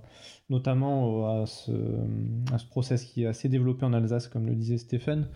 [0.49, 1.71] notamment à ce,
[2.51, 5.27] à ce process qui est assez développé en Alsace, comme le disait Stéphane.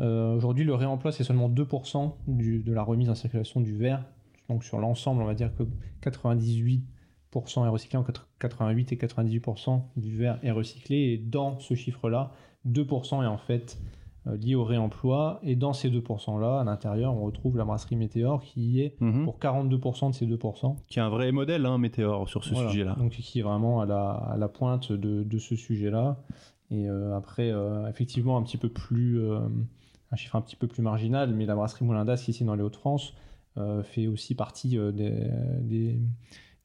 [0.00, 4.04] Euh, aujourd'hui, le réemploi, c'est seulement 2% de la remise en circulation du verre.
[4.48, 5.62] Donc sur l'ensemble, on va dire que
[6.02, 6.82] 98%
[7.34, 8.04] est recyclé, en
[8.38, 10.96] 88 et 98% du verre est recyclé.
[10.96, 12.32] Et dans ce chiffre-là,
[12.66, 13.78] 2% est en fait
[14.26, 15.40] euh, lié au réemploi.
[15.42, 19.24] Et dans ces 2%-là, à l'intérieur, on retrouve la brasserie Météor qui est mhm.
[19.24, 20.76] pour 42% de ces 2%.
[20.86, 22.96] Qui est un vrai modèle, hein, Météor, sur ce sujet-là.
[22.98, 26.18] Donc qui est vraiment à la, à la pointe de, de ce sujet-là.
[26.70, 29.20] Et euh, après, euh, effectivement, un petit peu plus,
[30.12, 32.62] un chiffre un petit peu plus marginal, mais la brasserie Moulin d'As, ici dans les
[32.62, 33.14] Hauts-de-France,
[33.82, 35.28] fait aussi partie des,
[35.60, 35.98] des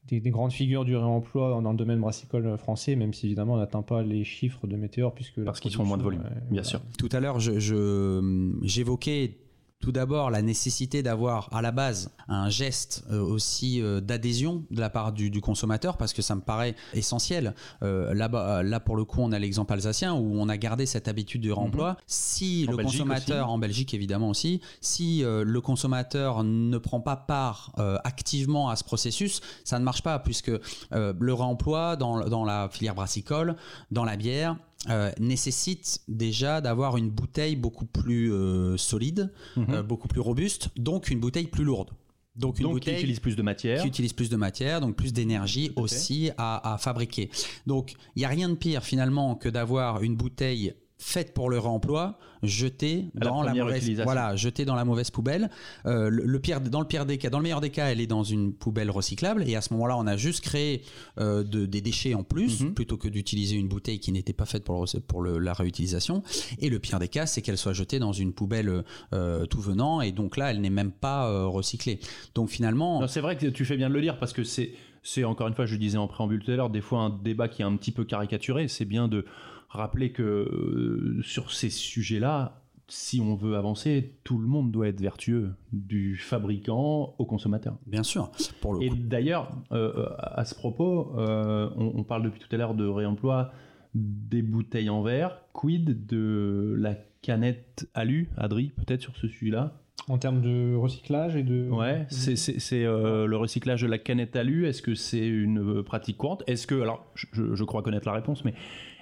[0.08, 3.82] des, grandes figures du réemploi dans le domaine brassicole français, même si évidemment on n'atteint
[3.82, 6.80] pas les chiffres de Météor puisque parce qu'ils sont moins de volume, bien sûr.
[6.98, 9.38] Tout à l'heure, j'évoquais
[9.86, 14.80] tout d'abord, la nécessité d'avoir à la base un geste euh, aussi euh, d'adhésion de
[14.80, 17.54] la part du, consommateur, parce que ça me paraît essentiel.
[17.84, 21.06] Euh, là, là, pour le coup, on a l'exemple alsacien où on a gardé cette
[21.06, 21.90] habitude du remploi.
[21.90, 21.96] Mhm.
[22.08, 27.72] Si le consommateur, en Belgique évidemment aussi, si le consommateur ne prend pas part
[28.02, 30.50] activement à ce processus, ça ne marche pas, puisque
[30.90, 33.54] le réemploi dans, dans la filière brassicole,
[33.92, 34.56] dans la bière,
[34.88, 39.66] euh, nécessite déjà d'avoir une bouteille beaucoup plus euh, solide, mhm.
[39.70, 41.90] euh, beaucoup plus robuste, donc une bouteille plus lourde.
[42.36, 43.80] Donc une bouteille qui utilise plus de matière.
[43.80, 47.30] Qui utilise plus de matière, donc plus d'énergie aussi à, à, fabriquer.
[47.66, 51.58] Donc il n'y a rien de pire finalement que d'avoir une bouteille faite pour le
[51.58, 55.50] réemploi, jetée dans la, mauvaise, voilà, jetée dans la mauvaise poubelle.
[55.84, 58.06] Euh, le, pire, dans le pire des cas, dans le meilleur des cas, elle est
[58.06, 60.82] dans une poubelle recyclable et à ce moment-là, on a juste créé
[61.18, 62.74] euh, des déchets en plus mhm.
[62.74, 66.22] plutôt que d'utiliser une bouteille qui n'était pas faite pour, pour la réutilisation.
[66.60, 68.82] Et le pire des cas, c'est qu'elle soit jetée dans une poubelle
[69.12, 72.00] euh, tout venant et donc là, elle n'est même pas recyclée.
[72.34, 75.22] Donc finalement, c'est vrai que tu fais bien de le dire parce que c'est c'est
[75.22, 77.62] encore une fois, je disais en préambule tout à l'heure, des fois un débat qui
[77.62, 78.66] est un petit peu caricaturé.
[78.66, 79.24] C'est bien de
[79.68, 85.00] rappeler que euh, sur ces sujets-là, si on veut avancer, tout le monde doit être
[85.00, 87.76] vertueux, du fabricant au consommateur.
[87.86, 88.30] Bien sûr.
[88.60, 92.74] Pour le Et d'ailleurs, euh, à ce propos, euh, on, parle depuis tout à l'heure
[92.74, 93.50] de réemploi
[93.94, 95.40] des bouteilles en verre.
[95.52, 99.80] Quid de la canette alu, Adri, peut-être sur ce sujet-là?
[100.08, 101.68] En termes de recyclage et de...
[101.68, 104.66] Ouais, c'est le recyclage de la canette alu.
[104.66, 106.44] Est-ce que c'est une pratique courante?
[106.46, 108.54] Est-ce que, alors je, je, crois connaître la réponse, mais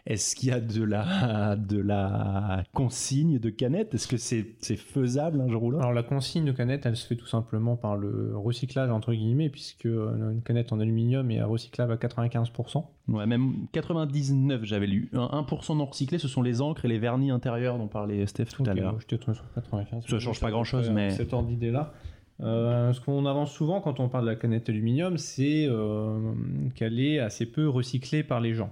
[0.06, 5.40] est-ce qu'il y a de la, de la consigne de canette Est-ce que c'est faisable
[5.40, 5.82] un jour ou l'autre?
[5.82, 9.48] Alors la consigne de canette, elle se fait tout simplement par le recyclage entre guillemets,
[9.48, 12.84] puisque euh, une canette en aluminium est recyclable à 95%.
[13.08, 15.10] Ouais, même 99 j'avais lu.
[15.14, 18.64] 1% non recyclé, ce sont les encres et les vernis intérieurs dont parlait Steph tout
[18.66, 19.00] à l'heure.
[19.00, 20.04] Je t'ai trouvé sur 95.
[20.06, 21.10] Ça change pas grand-chose, mais...
[21.10, 21.94] Cette ordre d'idée-là.
[22.42, 26.32] Euh, ce qu'on avance souvent quand on parle de la canette aluminium, c'est euh,
[26.74, 28.70] qu'elle est assez peu recyclée par les gens.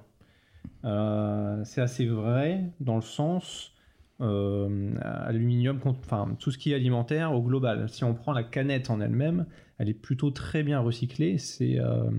[0.85, 3.73] Euh, c'est assez vrai dans le sens
[4.21, 7.89] euh, aluminium, enfin tout ce qui est alimentaire au global.
[7.89, 9.47] Si on prend la canette en elle-même,
[9.79, 11.39] elle est plutôt très bien recyclée.
[11.39, 12.11] C'est, euh,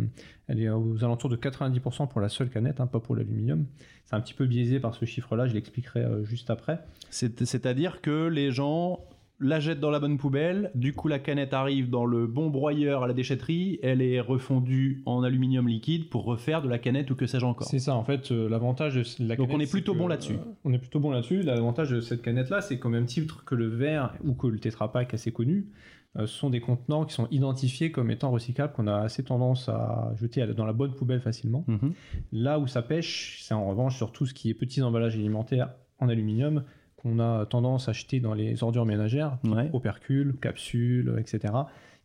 [0.47, 3.65] elle est aux alentours de 90% pour la seule canette, hein, pas pour l'aluminium.
[4.05, 6.79] C'est un petit peu biaisé par ce chiffre-là, je l'expliquerai juste après.
[7.09, 8.99] C'est, à dire que les gens
[9.43, 10.71] la jette dans la bonne poubelle.
[10.73, 13.79] Du coup, la canette arrive dans le bon broyeur à la déchetterie.
[13.83, 17.67] Elle est refondue en aluminium liquide pour refaire de la canette ou que sais-je encore.
[17.67, 20.07] C'est ça, en fait, euh, l'avantage de la Donc canette, on est plutôt que, bon
[20.07, 20.33] là-dessus.
[20.33, 21.43] euh, on est plutôt bon là-dessus.
[21.43, 24.91] L'avantage de cette canette-là, c'est qu'au même titre que le verre ou que le Tetra
[24.91, 25.67] Pak assez connu,
[26.15, 29.67] euh, ce sont des contenants qui sont identifiés comme étant recyclables, qu'on a assez tendance
[29.67, 31.65] à jeter dans la bonne poubelle facilement.
[31.67, 31.93] Mhm.
[32.31, 35.69] Là où ça pêche, c'est en revanche sur tout ce qui est petits emballages alimentaires
[35.99, 36.63] en aluminium
[37.03, 39.69] qu'on a tendance à acheter dans les ordures ménagères, Ouais.
[39.73, 41.53] opercules, capsules, etc.,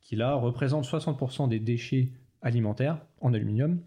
[0.03, 2.11] qui là représentent 60% des déchets
[2.43, 3.79] alimentaires en aluminium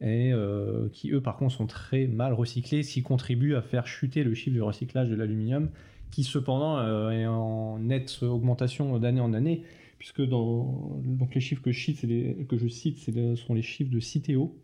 [0.00, 3.86] et euh, qui eux par contre sont très mal recyclés, ce qui contribue à faire
[3.86, 5.70] chuter le chiffre de recyclage de l'aluminium,
[6.10, 9.64] qui cependant euh, est en nette augmentation d'année en année,
[9.98, 13.54] puisque dans donc les chiffres que je cite, les- que je cite, c'est le- sont
[13.54, 14.56] les chiffres de Citeo.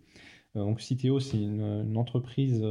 [0.57, 2.63] Euh, donc Citeo, c'est une, une entreprise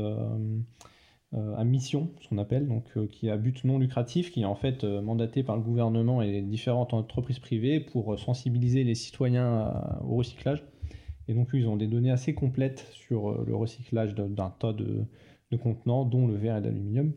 [1.58, 4.84] à mission, ce qu'on appelle, euh, qui a but non lucratif, qui est en fait
[4.84, 10.02] euh, mandaté par le gouvernement et différentes entreprises privées pour euh, sensibiliser les citoyens à-
[10.08, 10.63] au recyclage.
[11.28, 15.06] Et donc ils ont des données assez complètes sur euh, le recyclage d'un- tas de,
[15.52, 17.13] de contenants, dont le verre et l'aluminium.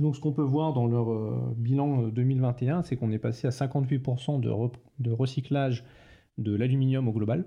[0.00, 3.46] Donc ce qu'on peut voir dans leur euh, bilan euh, 2021, c'est qu'on est passé
[3.46, 5.84] à 58% de, re- de recyclage
[6.38, 7.44] de l'aluminium au global,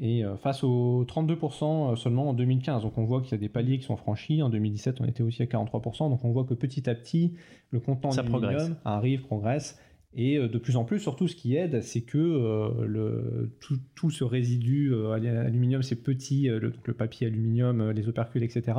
[0.00, 2.82] et euh, face aux 32% seulement en 2015.
[2.82, 4.42] Donc on voit qu'il y a des paliers qui sont franchis.
[4.42, 6.10] En 2017, on était aussi à 43%.
[6.10, 7.34] Donc on voit que petit à petit,
[7.70, 8.72] le contenant Ça aluminium progresse.
[8.84, 9.78] arrive, progresse.
[10.16, 13.78] Et euh, de plus en plus, surtout, ce qui aide, c'est que euh, le, tout,
[13.96, 17.92] tout ce résidu euh, al- aluminium, ces petits, euh, le, donc le papier aluminium, euh,
[17.92, 18.78] les opercules, etc.,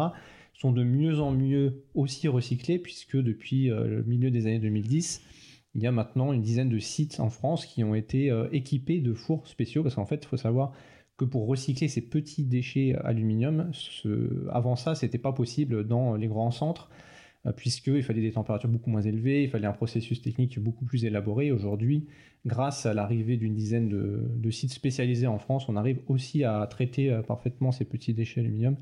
[0.54, 5.22] sont de mieux en mieux aussi recyclés, puisque depuis euh, le milieu des années 2010,
[5.76, 9.02] il y a maintenant une dizaine de sites en France qui ont été euh, équipés
[9.02, 10.72] de fours spéciaux, parce qu'en fait, il faut savoir
[11.18, 13.72] que pour recycler ces petits déchets aluminium,
[14.52, 16.90] avant ça, c'était pas possible dans les grands centres,
[17.46, 21.06] euh, puisqu'il fallait des températures beaucoup moins élevées, il fallait un processus technique beaucoup plus
[21.06, 21.52] élaboré.
[21.52, 22.06] Aujourd'hui,
[22.46, 26.66] grâce à l'arrivée d'une dizaine de, de sites spécialisés en France, on arrive aussi à
[26.70, 28.76] traiter euh, parfaitement ces petits déchets aluminium.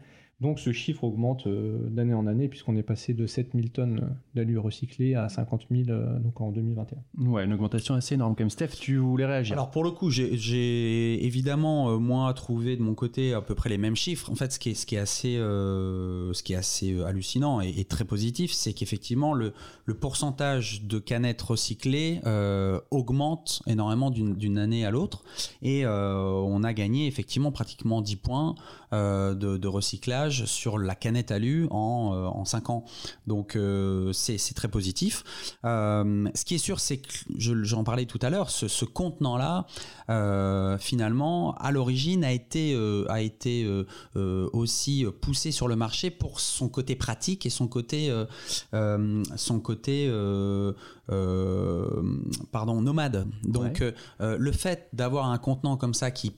[0.44, 4.60] Donc ce chiffre augmente euh, d'année en année, puisqu'on est passé de 7000 tonnes d'alu
[4.60, 6.98] recyclé à 50 000 euh, donc en 2021.
[7.30, 8.50] Ouais, une augmentation assez énorme quand même.
[8.50, 12.94] Steph, tu voulais réagir Alors pour le coup, j'ai- évidemment euh, moi trouvé de mon
[12.94, 14.30] côté à peu près les mêmes chiffres.
[14.30, 17.06] En fait, ce qui est, ce qui est assez, euh, ce qui est assez euh,
[17.06, 19.54] hallucinant et, et très positif, c'est qu'effectivement le,
[19.86, 25.24] le pourcentage de canettes recyclées euh, augmente énormément d'une année à l'autre,
[25.62, 30.96] et euh, on a gagné effectivement pratiquement 10 points euh, de, de recyclage sur la
[30.96, 32.86] canette alu en, euh, en 5 ans.
[33.28, 35.24] Donc euh, c'est très positif.
[35.66, 38.86] Euh, ce qui est sûr, c'est que je- j'en parlais tout à l'heure, ce, ce
[38.86, 39.66] contenant-là,
[40.10, 45.76] euh, finalement, à l'origine, a été, euh, a été euh, euh, aussi poussé sur le
[45.76, 48.26] marché pour son côté pratique et son côté, euh,
[48.74, 50.74] euh, son côté, euh,
[51.12, 52.04] euh,
[52.52, 53.28] pardon, nomade.
[53.44, 56.34] Donc, euh, euh, le fait d'avoir un contenant comme ça qui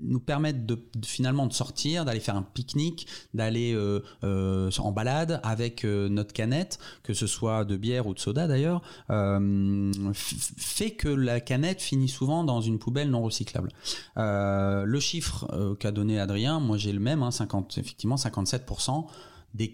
[0.00, 5.40] nous permettent de, finalement de sortir, d'aller faire un pique-nique, d'aller euh, euh, en balade
[5.42, 8.82] avec euh, notre canette, que ce soit de bière ou de soda d'ailleurs,
[10.14, 13.70] fait que la canette finit souvent dans une poubelle non recyclable.
[14.16, 19.06] Le chiffre qu'a donné Adrien, moi j'ai le même, hein, 50, effectivement 57%
[19.54, 19.68] des,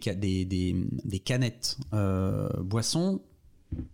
[0.44, 1.78] des, canettes
[2.60, 3.20] boissons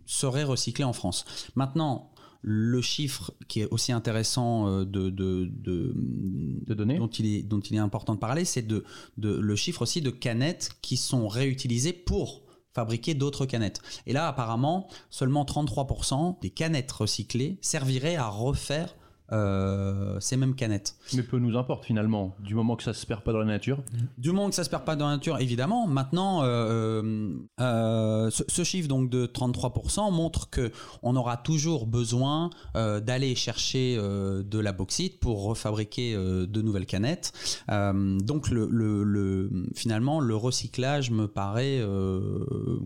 [0.05, 1.25] seraient recyclées en France.
[1.55, 2.11] Maintenant,
[2.49, 7.43] le chiffre qui est aussi intéressant euh, de, de, de, de données dont il est,
[7.43, 8.85] dont il est important de parler, c'est de,
[9.17, 13.81] de, le chiffre aussi de canettes qui sont réutilisées pour fabriquer d'autres canettes.
[14.05, 18.95] Et là, apparemment, seulement 33% des canettes recyclées serviraient à refaire
[19.31, 20.95] euh, ces mêmes canettes.
[21.13, 23.79] Mais peu nous importe finalement, du moment que ça se perd pas dans la nature.
[24.17, 25.85] Du moment que ça se perd pas dans la nature, évidemment.
[25.87, 30.71] Maintenant, euh, euh, ce, ce chiffre donc de 33% montre que
[31.03, 37.33] on aura toujours besoin d'aller chercher de la bauxite pour refabriquer de nouvelles canettes.
[37.69, 41.81] Donc le, le- le- finalement, le recyclage me paraît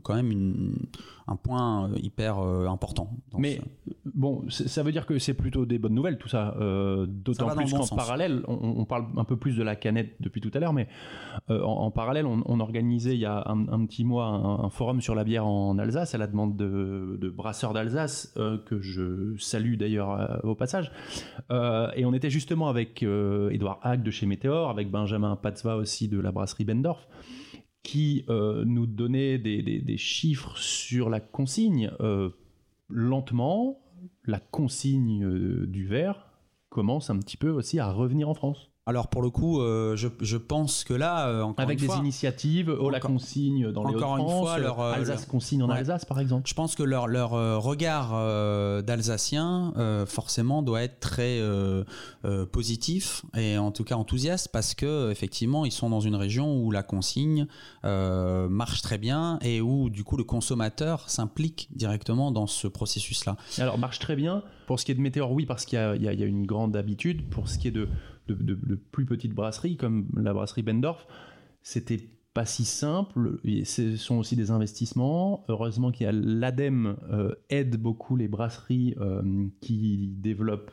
[0.03, 0.75] quand même une-
[1.27, 3.09] un point hyper euh, important.
[3.37, 3.55] Mais
[3.85, 6.55] ce- bon, ça veut dire que c'est plutôt des bonnes nouvelles tout ça.
[6.59, 10.15] euh, D'autant plus bon qu'en parallèle, on, on parle un peu plus de la canette
[10.19, 10.87] depuis tout à l'heure, mais
[11.49, 14.65] euh, en, en parallèle, on, on organisait il y a un, un petit mois un,
[14.65, 18.57] un forum sur la bière en Alsace à la demande de, de brasseurs d'Alsace euh,
[18.57, 20.91] que je salue d'ailleurs euh, au passage.
[21.51, 25.75] Euh, et on était justement avec euh, Edouard Hack de chez Météor, avec Benjamin Patzva
[25.75, 27.07] aussi de la brasserie Bendorf
[27.83, 31.91] qui euh, nous donnait des, chiffres sur la consigne.
[31.99, 32.29] Euh,
[32.89, 33.79] lentement,
[34.25, 36.27] la consigne euh, du verre
[36.69, 38.70] commence un petit peu aussi à revenir en France.
[38.87, 41.85] Alors pour le coup, euh, je, je pense que là, euh, encore Avec une des
[41.85, 45.61] fois, initiatives, oh, la consigne dans les encore une fois, leur, euh, Alsace leur- consigne
[45.61, 45.77] en Ouais.
[45.77, 46.49] Alsace par exemple.
[46.49, 48.09] Je pense que leur, leur euh, regard
[48.83, 49.73] d'Alsacien,
[50.07, 51.39] forcément, doit être très
[52.51, 56.71] positif et en tout cas enthousiaste parce que effectivement, ils sont dans une région où
[56.71, 57.45] la consigne
[57.83, 63.37] marche très bien et où du coup le consommateur s'implique directement dans ce processus-là.
[63.59, 64.43] Alors, marche très bien.
[64.67, 66.75] Pour ce qui est de Météor, oui, parce qu'il y, y y a une grande
[66.77, 67.27] habitude.
[67.29, 67.89] Pour ce qui est de,
[68.33, 71.07] de, plus petites brasseries, comme la brasserie Bendorf,
[71.61, 73.39] c'était pas si simple.
[73.65, 75.43] Ce sont aussi des investissements.
[75.49, 79.21] Heureusement qu'il y a l'ADEME euh, aide beaucoup les brasseries euh,
[79.59, 80.71] qui développent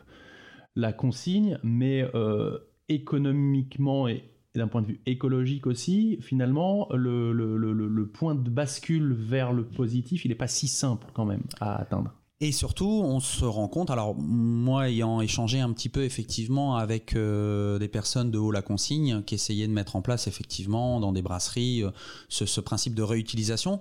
[0.76, 4.22] la consigne, mais euh, économiquement et
[4.54, 9.12] d'un point de vue écologique aussi, finalement, le, le- le- le- le point de bascule
[9.12, 12.14] vers le positif, il n'est pas si simple quand même à atteindre.
[12.40, 17.16] Et surtout, on se rend compte, alors moi ayant échangé un petit peu effectivement avec
[17.16, 21.10] euh, des personnes de haut la consigne qui essayaient de mettre en place effectivement dans
[21.10, 21.90] des brasseries euh,
[22.28, 23.80] ce, ce principe de réutilisation,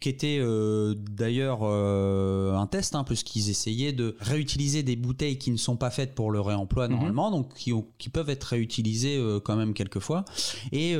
[0.00, 5.50] qui était euh, d'ailleurs euh, un test, hein, puisqu'ils essayaient de réutiliser des bouteilles qui
[5.50, 6.94] ne sont pas faites pour le réemploi Mhm.
[6.94, 10.24] normalement, donc qui, ont- qui peuvent être réutilisées euh, quand même quelquefois,
[10.72, 10.96] et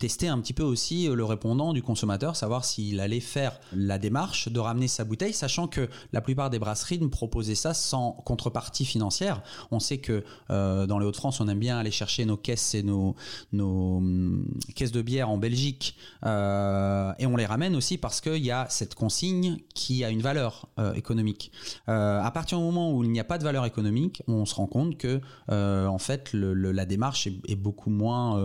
[0.00, 4.48] tester un petit peu aussi le répondant du consommateur, savoir s'il allait faire la démarche
[4.48, 8.84] de ramener sa bouteille, sachant que la plupart des brasseries nous proposaient ça sans contrepartie
[8.84, 9.42] financière.
[9.70, 13.14] On sait que dans les Hauts-de-France, on aime bien aller chercher nos caisses et nos,
[13.52, 14.44] nos hum,
[14.74, 18.94] caisses de bière en Belgique, et on les ramène aussi parce qu'il y a cette
[18.94, 21.52] consigne qui a une valeur euh, économique.
[21.88, 24.54] Euh, à partir du moment où il n'y a pas de valeur économique, on se
[24.54, 25.20] rend compte que
[25.50, 28.40] euh, en fait le- le- la démarche est, est beaucoup moins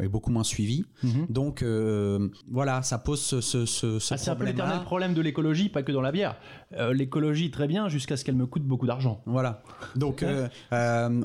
[0.00, 0.84] est beaucoup moins suivie.
[1.28, 5.14] Donc euh, voilà, ça pose ce, ce, ce, ce Ah, c'est un peu l'éternel problème
[5.14, 6.36] de l'écologie, pas que dans la bière.
[6.74, 9.22] Euh, l'écologie, très bien, jusqu'à ce qu'elle me coûte beaucoup d'argent.
[9.24, 9.62] Voilà.
[9.96, 11.22] Donc, euh, euh,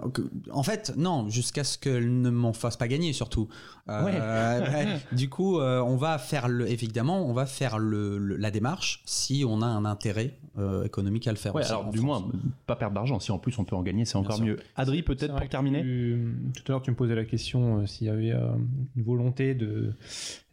[0.51, 3.49] en fait, non, jusqu'à ce qu'elle ne m'en fasse pas gagner, surtout.
[3.89, 8.37] Euh, ouais, du coup, euh, on va faire le, évidemment, on va faire le, le-
[8.37, 11.53] la démarche si on a un intérêt euh, économique à le faire.
[11.53, 12.21] Ouais, aussi alors du France.
[12.23, 12.31] moins,
[12.65, 13.19] pas perdre d'argent.
[13.19, 14.59] Si en plus on peut en gagner, c'est encore mieux.
[14.77, 18.07] Adri, peut-être pour terminer tu- tout à l'heure, tu me posais la question euh, s'il
[18.07, 18.47] y avait euh,
[18.95, 19.93] une volonté de,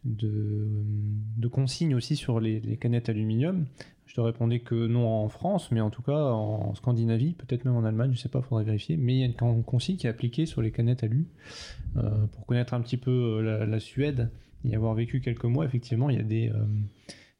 [0.03, 0.67] de,
[1.37, 3.65] de consigne aussi sur les, les canettes aluminium.
[4.11, 7.77] Je te répondais que non en France, mais en tout cas en Scandinavie, peut-être même
[7.77, 8.97] en Allemagne, je sais pas, faudrait vérifier.
[8.97, 11.29] Mais il y a une con- consigne qui est appliquée sur les canettes alu.
[11.95, 14.29] Euh, pour connaître un petit peu euh, la, Suède
[14.65, 16.65] y avoir vécu quelques mois, effectivement, il y a des, euh,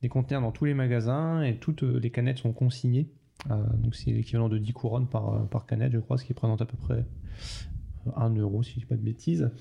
[0.01, 3.09] des conteneurs dans tous les magasins et toutes euh, les canettes sont consignées.
[3.49, 6.65] Donc c'est l'équivalent de 10 couronnes par, par canette, je crois, ce qui représente à
[6.65, 7.03] peu près
[8.15, 9.51] 1 euro, si je dis pas de bêtises.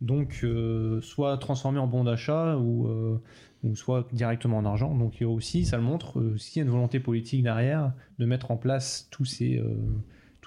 [0.00, 3.20] Donc, euh, soit transformé en bon d'achat ou, euh,
[3.64, 4.94] ou soit directement en argent.
[4.94, 8.50] Donc, aussi, ça le montre, euh, s'il y a une volonté politique derrière de mettre
[8.50, 9.62] en place tous ces,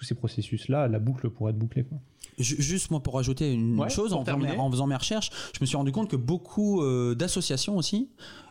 [0.03, 1.83] tous ces processus-là, la boucle pourrait être bouclée.
[1.85, 1.97] Quoi.
[2.37, 5.29] Ju- Juste moi pour ajouter une Ouais, chose, en faisant, mes, en faisant mes recherches,
[5.55, 8.09] je me suis rendu compte que beaucoup euh, d'associations aussi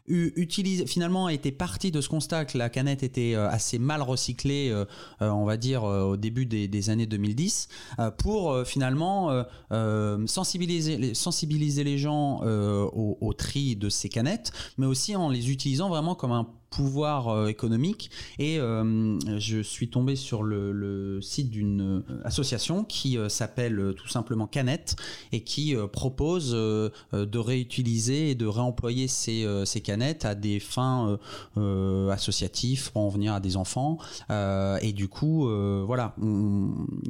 [0.09, 4.70] utilisent, finalement étaient parties de ce constat que la canette était euh, assez mal recyclée,
[4.70, 4.84] euh,
[5.20, 9.42] on va dire euh, au début des, des années 2010, euh, pour euh, finalement euh,
[9.72, 15.14] euh, sensibiliser, les, sensibiliser les gens euh, au, au tri de ces canettes, mais aussi
[15.14, 20.42] en les utilisant vraiment comme un pouvoir euh, économique et euh, je suis tombé sur
[20.42, 24.96] le, le site d'une euh, association qui euh, s'appelle euh, tout simplement Canette
[25.32, 30.58] et qui euh, propose de réutiliser et de réemployer ces, euh, ces canettes à des
[30.60, 31.16] fins euh,
[31.58, 33.98] euh, associatives pour en venir à des enfants
[34.30, 36.14] Euh, et du coup euh, voilà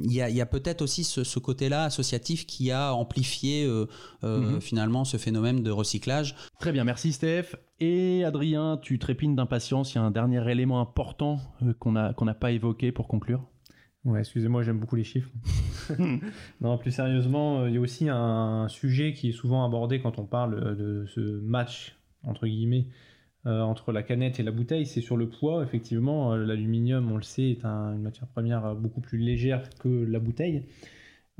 [0.03, 3.85] il y a, y a peut-être aussi ce, ce côté-là associatif qui a amplifié euh,
[4.23, 4.61] euh, Mhm.
[4.61, 7.55] finalement ce phénomène de recyclage Très bien, merci Steph.
[7.85, 9.93] Et Adrien, tu trépines d'impatience.
[9.93, 13.45] Il y a un dernier élément important euh, qu'on n'a pas évoqué pour conclure.
[14.05, 15.29] Ouais, excusez-moi, j'aime beaucoup les chiffres.
[16.61, 20.17] non, plus sérieusement, euh, il y a aussi un sujet qui est souvent abordé quand
[20.17, 22.87] on parle euh, de ce match, entre guillemets,
[23.47, 25.61] euh, entre la canette et la bouteille, c'est sur le poids.
[25.61, 30.19] Effectivement, l'aluminium, on le sait, est un- une matière première beaucoup plus légère que la
[30.19, 30.63] bouteille.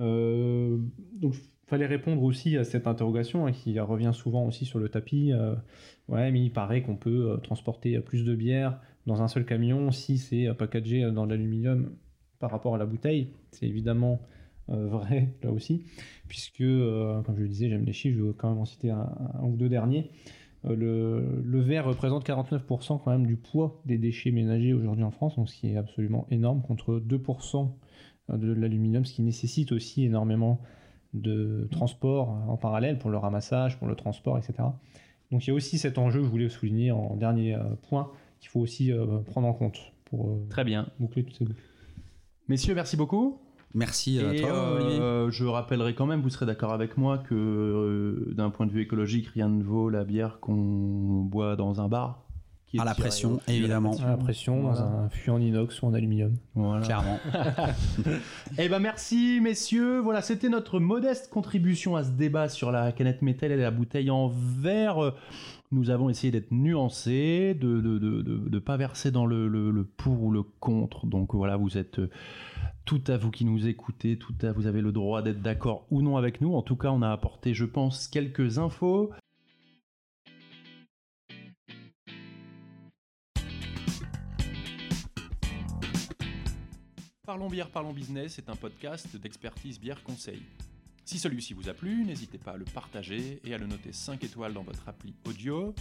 [0.02, 0.78] Euh,
[1.14, 1.36] donc,
[1.68, 5.32] fallait répondre aussi à cette interrogation hein, qui revient souvent aussi sur le tapis.
[5.32, 5.56] euh,
[6.10, 9.92] ouais, mais il paraît qu'on peut euh, transporter plus de bière dans un seul camion
[9.92, 11.96] si c'est euh, packagé dans de l'aluminium
[12.40, 13.30] par rapport à la bouteille.
[13.52, 14.20] C'est évidemment
[14.70, 15.86] euh, vrai là aussi,
[16.28, 18.92] puisque, euh, comme je le disais, j'aime les chiffres, je vais quand même en citer
[18.92, 19.10] un,
[19.44, 20.12] ou deux derniers.
[20.66, 25.12] Euh, le, le verre représente 49% quand même du poids des déchets ménagers aujourd'hui en
[25.12, 27.72] France, donc ce qui est absolument énorme, contre 2%
[28.30, 30.62] de l'aluminium, ce qui nécessite aussi énormément
[31.14, 34.54] de transport en parallèle pour le ramassage, pour le transport, etc.
[35.32, 37.60] Donc il y a aussi cet enjeu, je voulais souligner en dernier euh,
[37.90, 38.10] point,
[38.40, 40.88] qu'il faut aussi euh, prendre en compte pour euh, Très bien.
[41.00, 41.62] boucler toutes ces boucles.
[42.48, 43.40] Messieurs, merci beaucoup.
[43.76, 45.00] Merci à Et toi, Olivier.
[45.00, 48.72] euh, je rappellerai quand même, vous serez d'accord avec moi, que euh, d'un point de
[48.72, 52.24] vue écologique, rien ne vaut la bière qu'on boit dans un bar.
[52.74, 53.92] Qui À la pression, évidemment.
[54.04, 56.34] À la pression, dans un fût en inox ou en aluminium.
[56.56, 56.84] Voilà.
[56.86, 57.20] Clairement.
[58.58, 63.22] Eh ben merci messieurs, voilà c'était notre modeste contribution à ce débat sur la canette
[63.22, 65.14] métal et la bouteille en verre.
[65.72, 69.72] Nous avons essayé d'être nuancés, de ne de, de, de pas verser dans le, le-
[69.72, 71.08] le pour ou le contre.
[71.08, 72.10] Donc voilà, vous êtes euh,
[72.86, 76.02] tout à vous qui nous écoutez, tout à vous avez le droit d'être d'accord ou
[76.04, 76.54] non avec nous.
[76.54, 79.10] En tout cas, on a apporté, je pense, quelques infos.
[87.34, 90.40] Parlons bière, parlons business est un podcast d'expertise bière conseil.
[91.04, 94.24] Si celui-ci vous a plu, n'hésitez pas à le partager et à le noter 5
[94.24, 95.74] étoiles dans votre appli audio.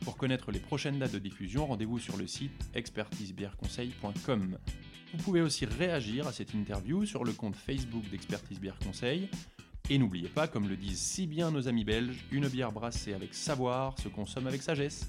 [0.00, 4.58] Pour connaître les prochaines dates de diffusion, rendez-vous sur le site expertisebièreconseil.com.
[5.12, 9.28] Vous pouvez aussi réagir à cette interview sur le compte Facebook d'Expertise Bière Conseil.
[9.88, 13.32] Et n'oubliez pas, comme le disent si bien nos amis belges, une bière brassée avec
[13.32, 15.08] savoir se consomme avec sagesse.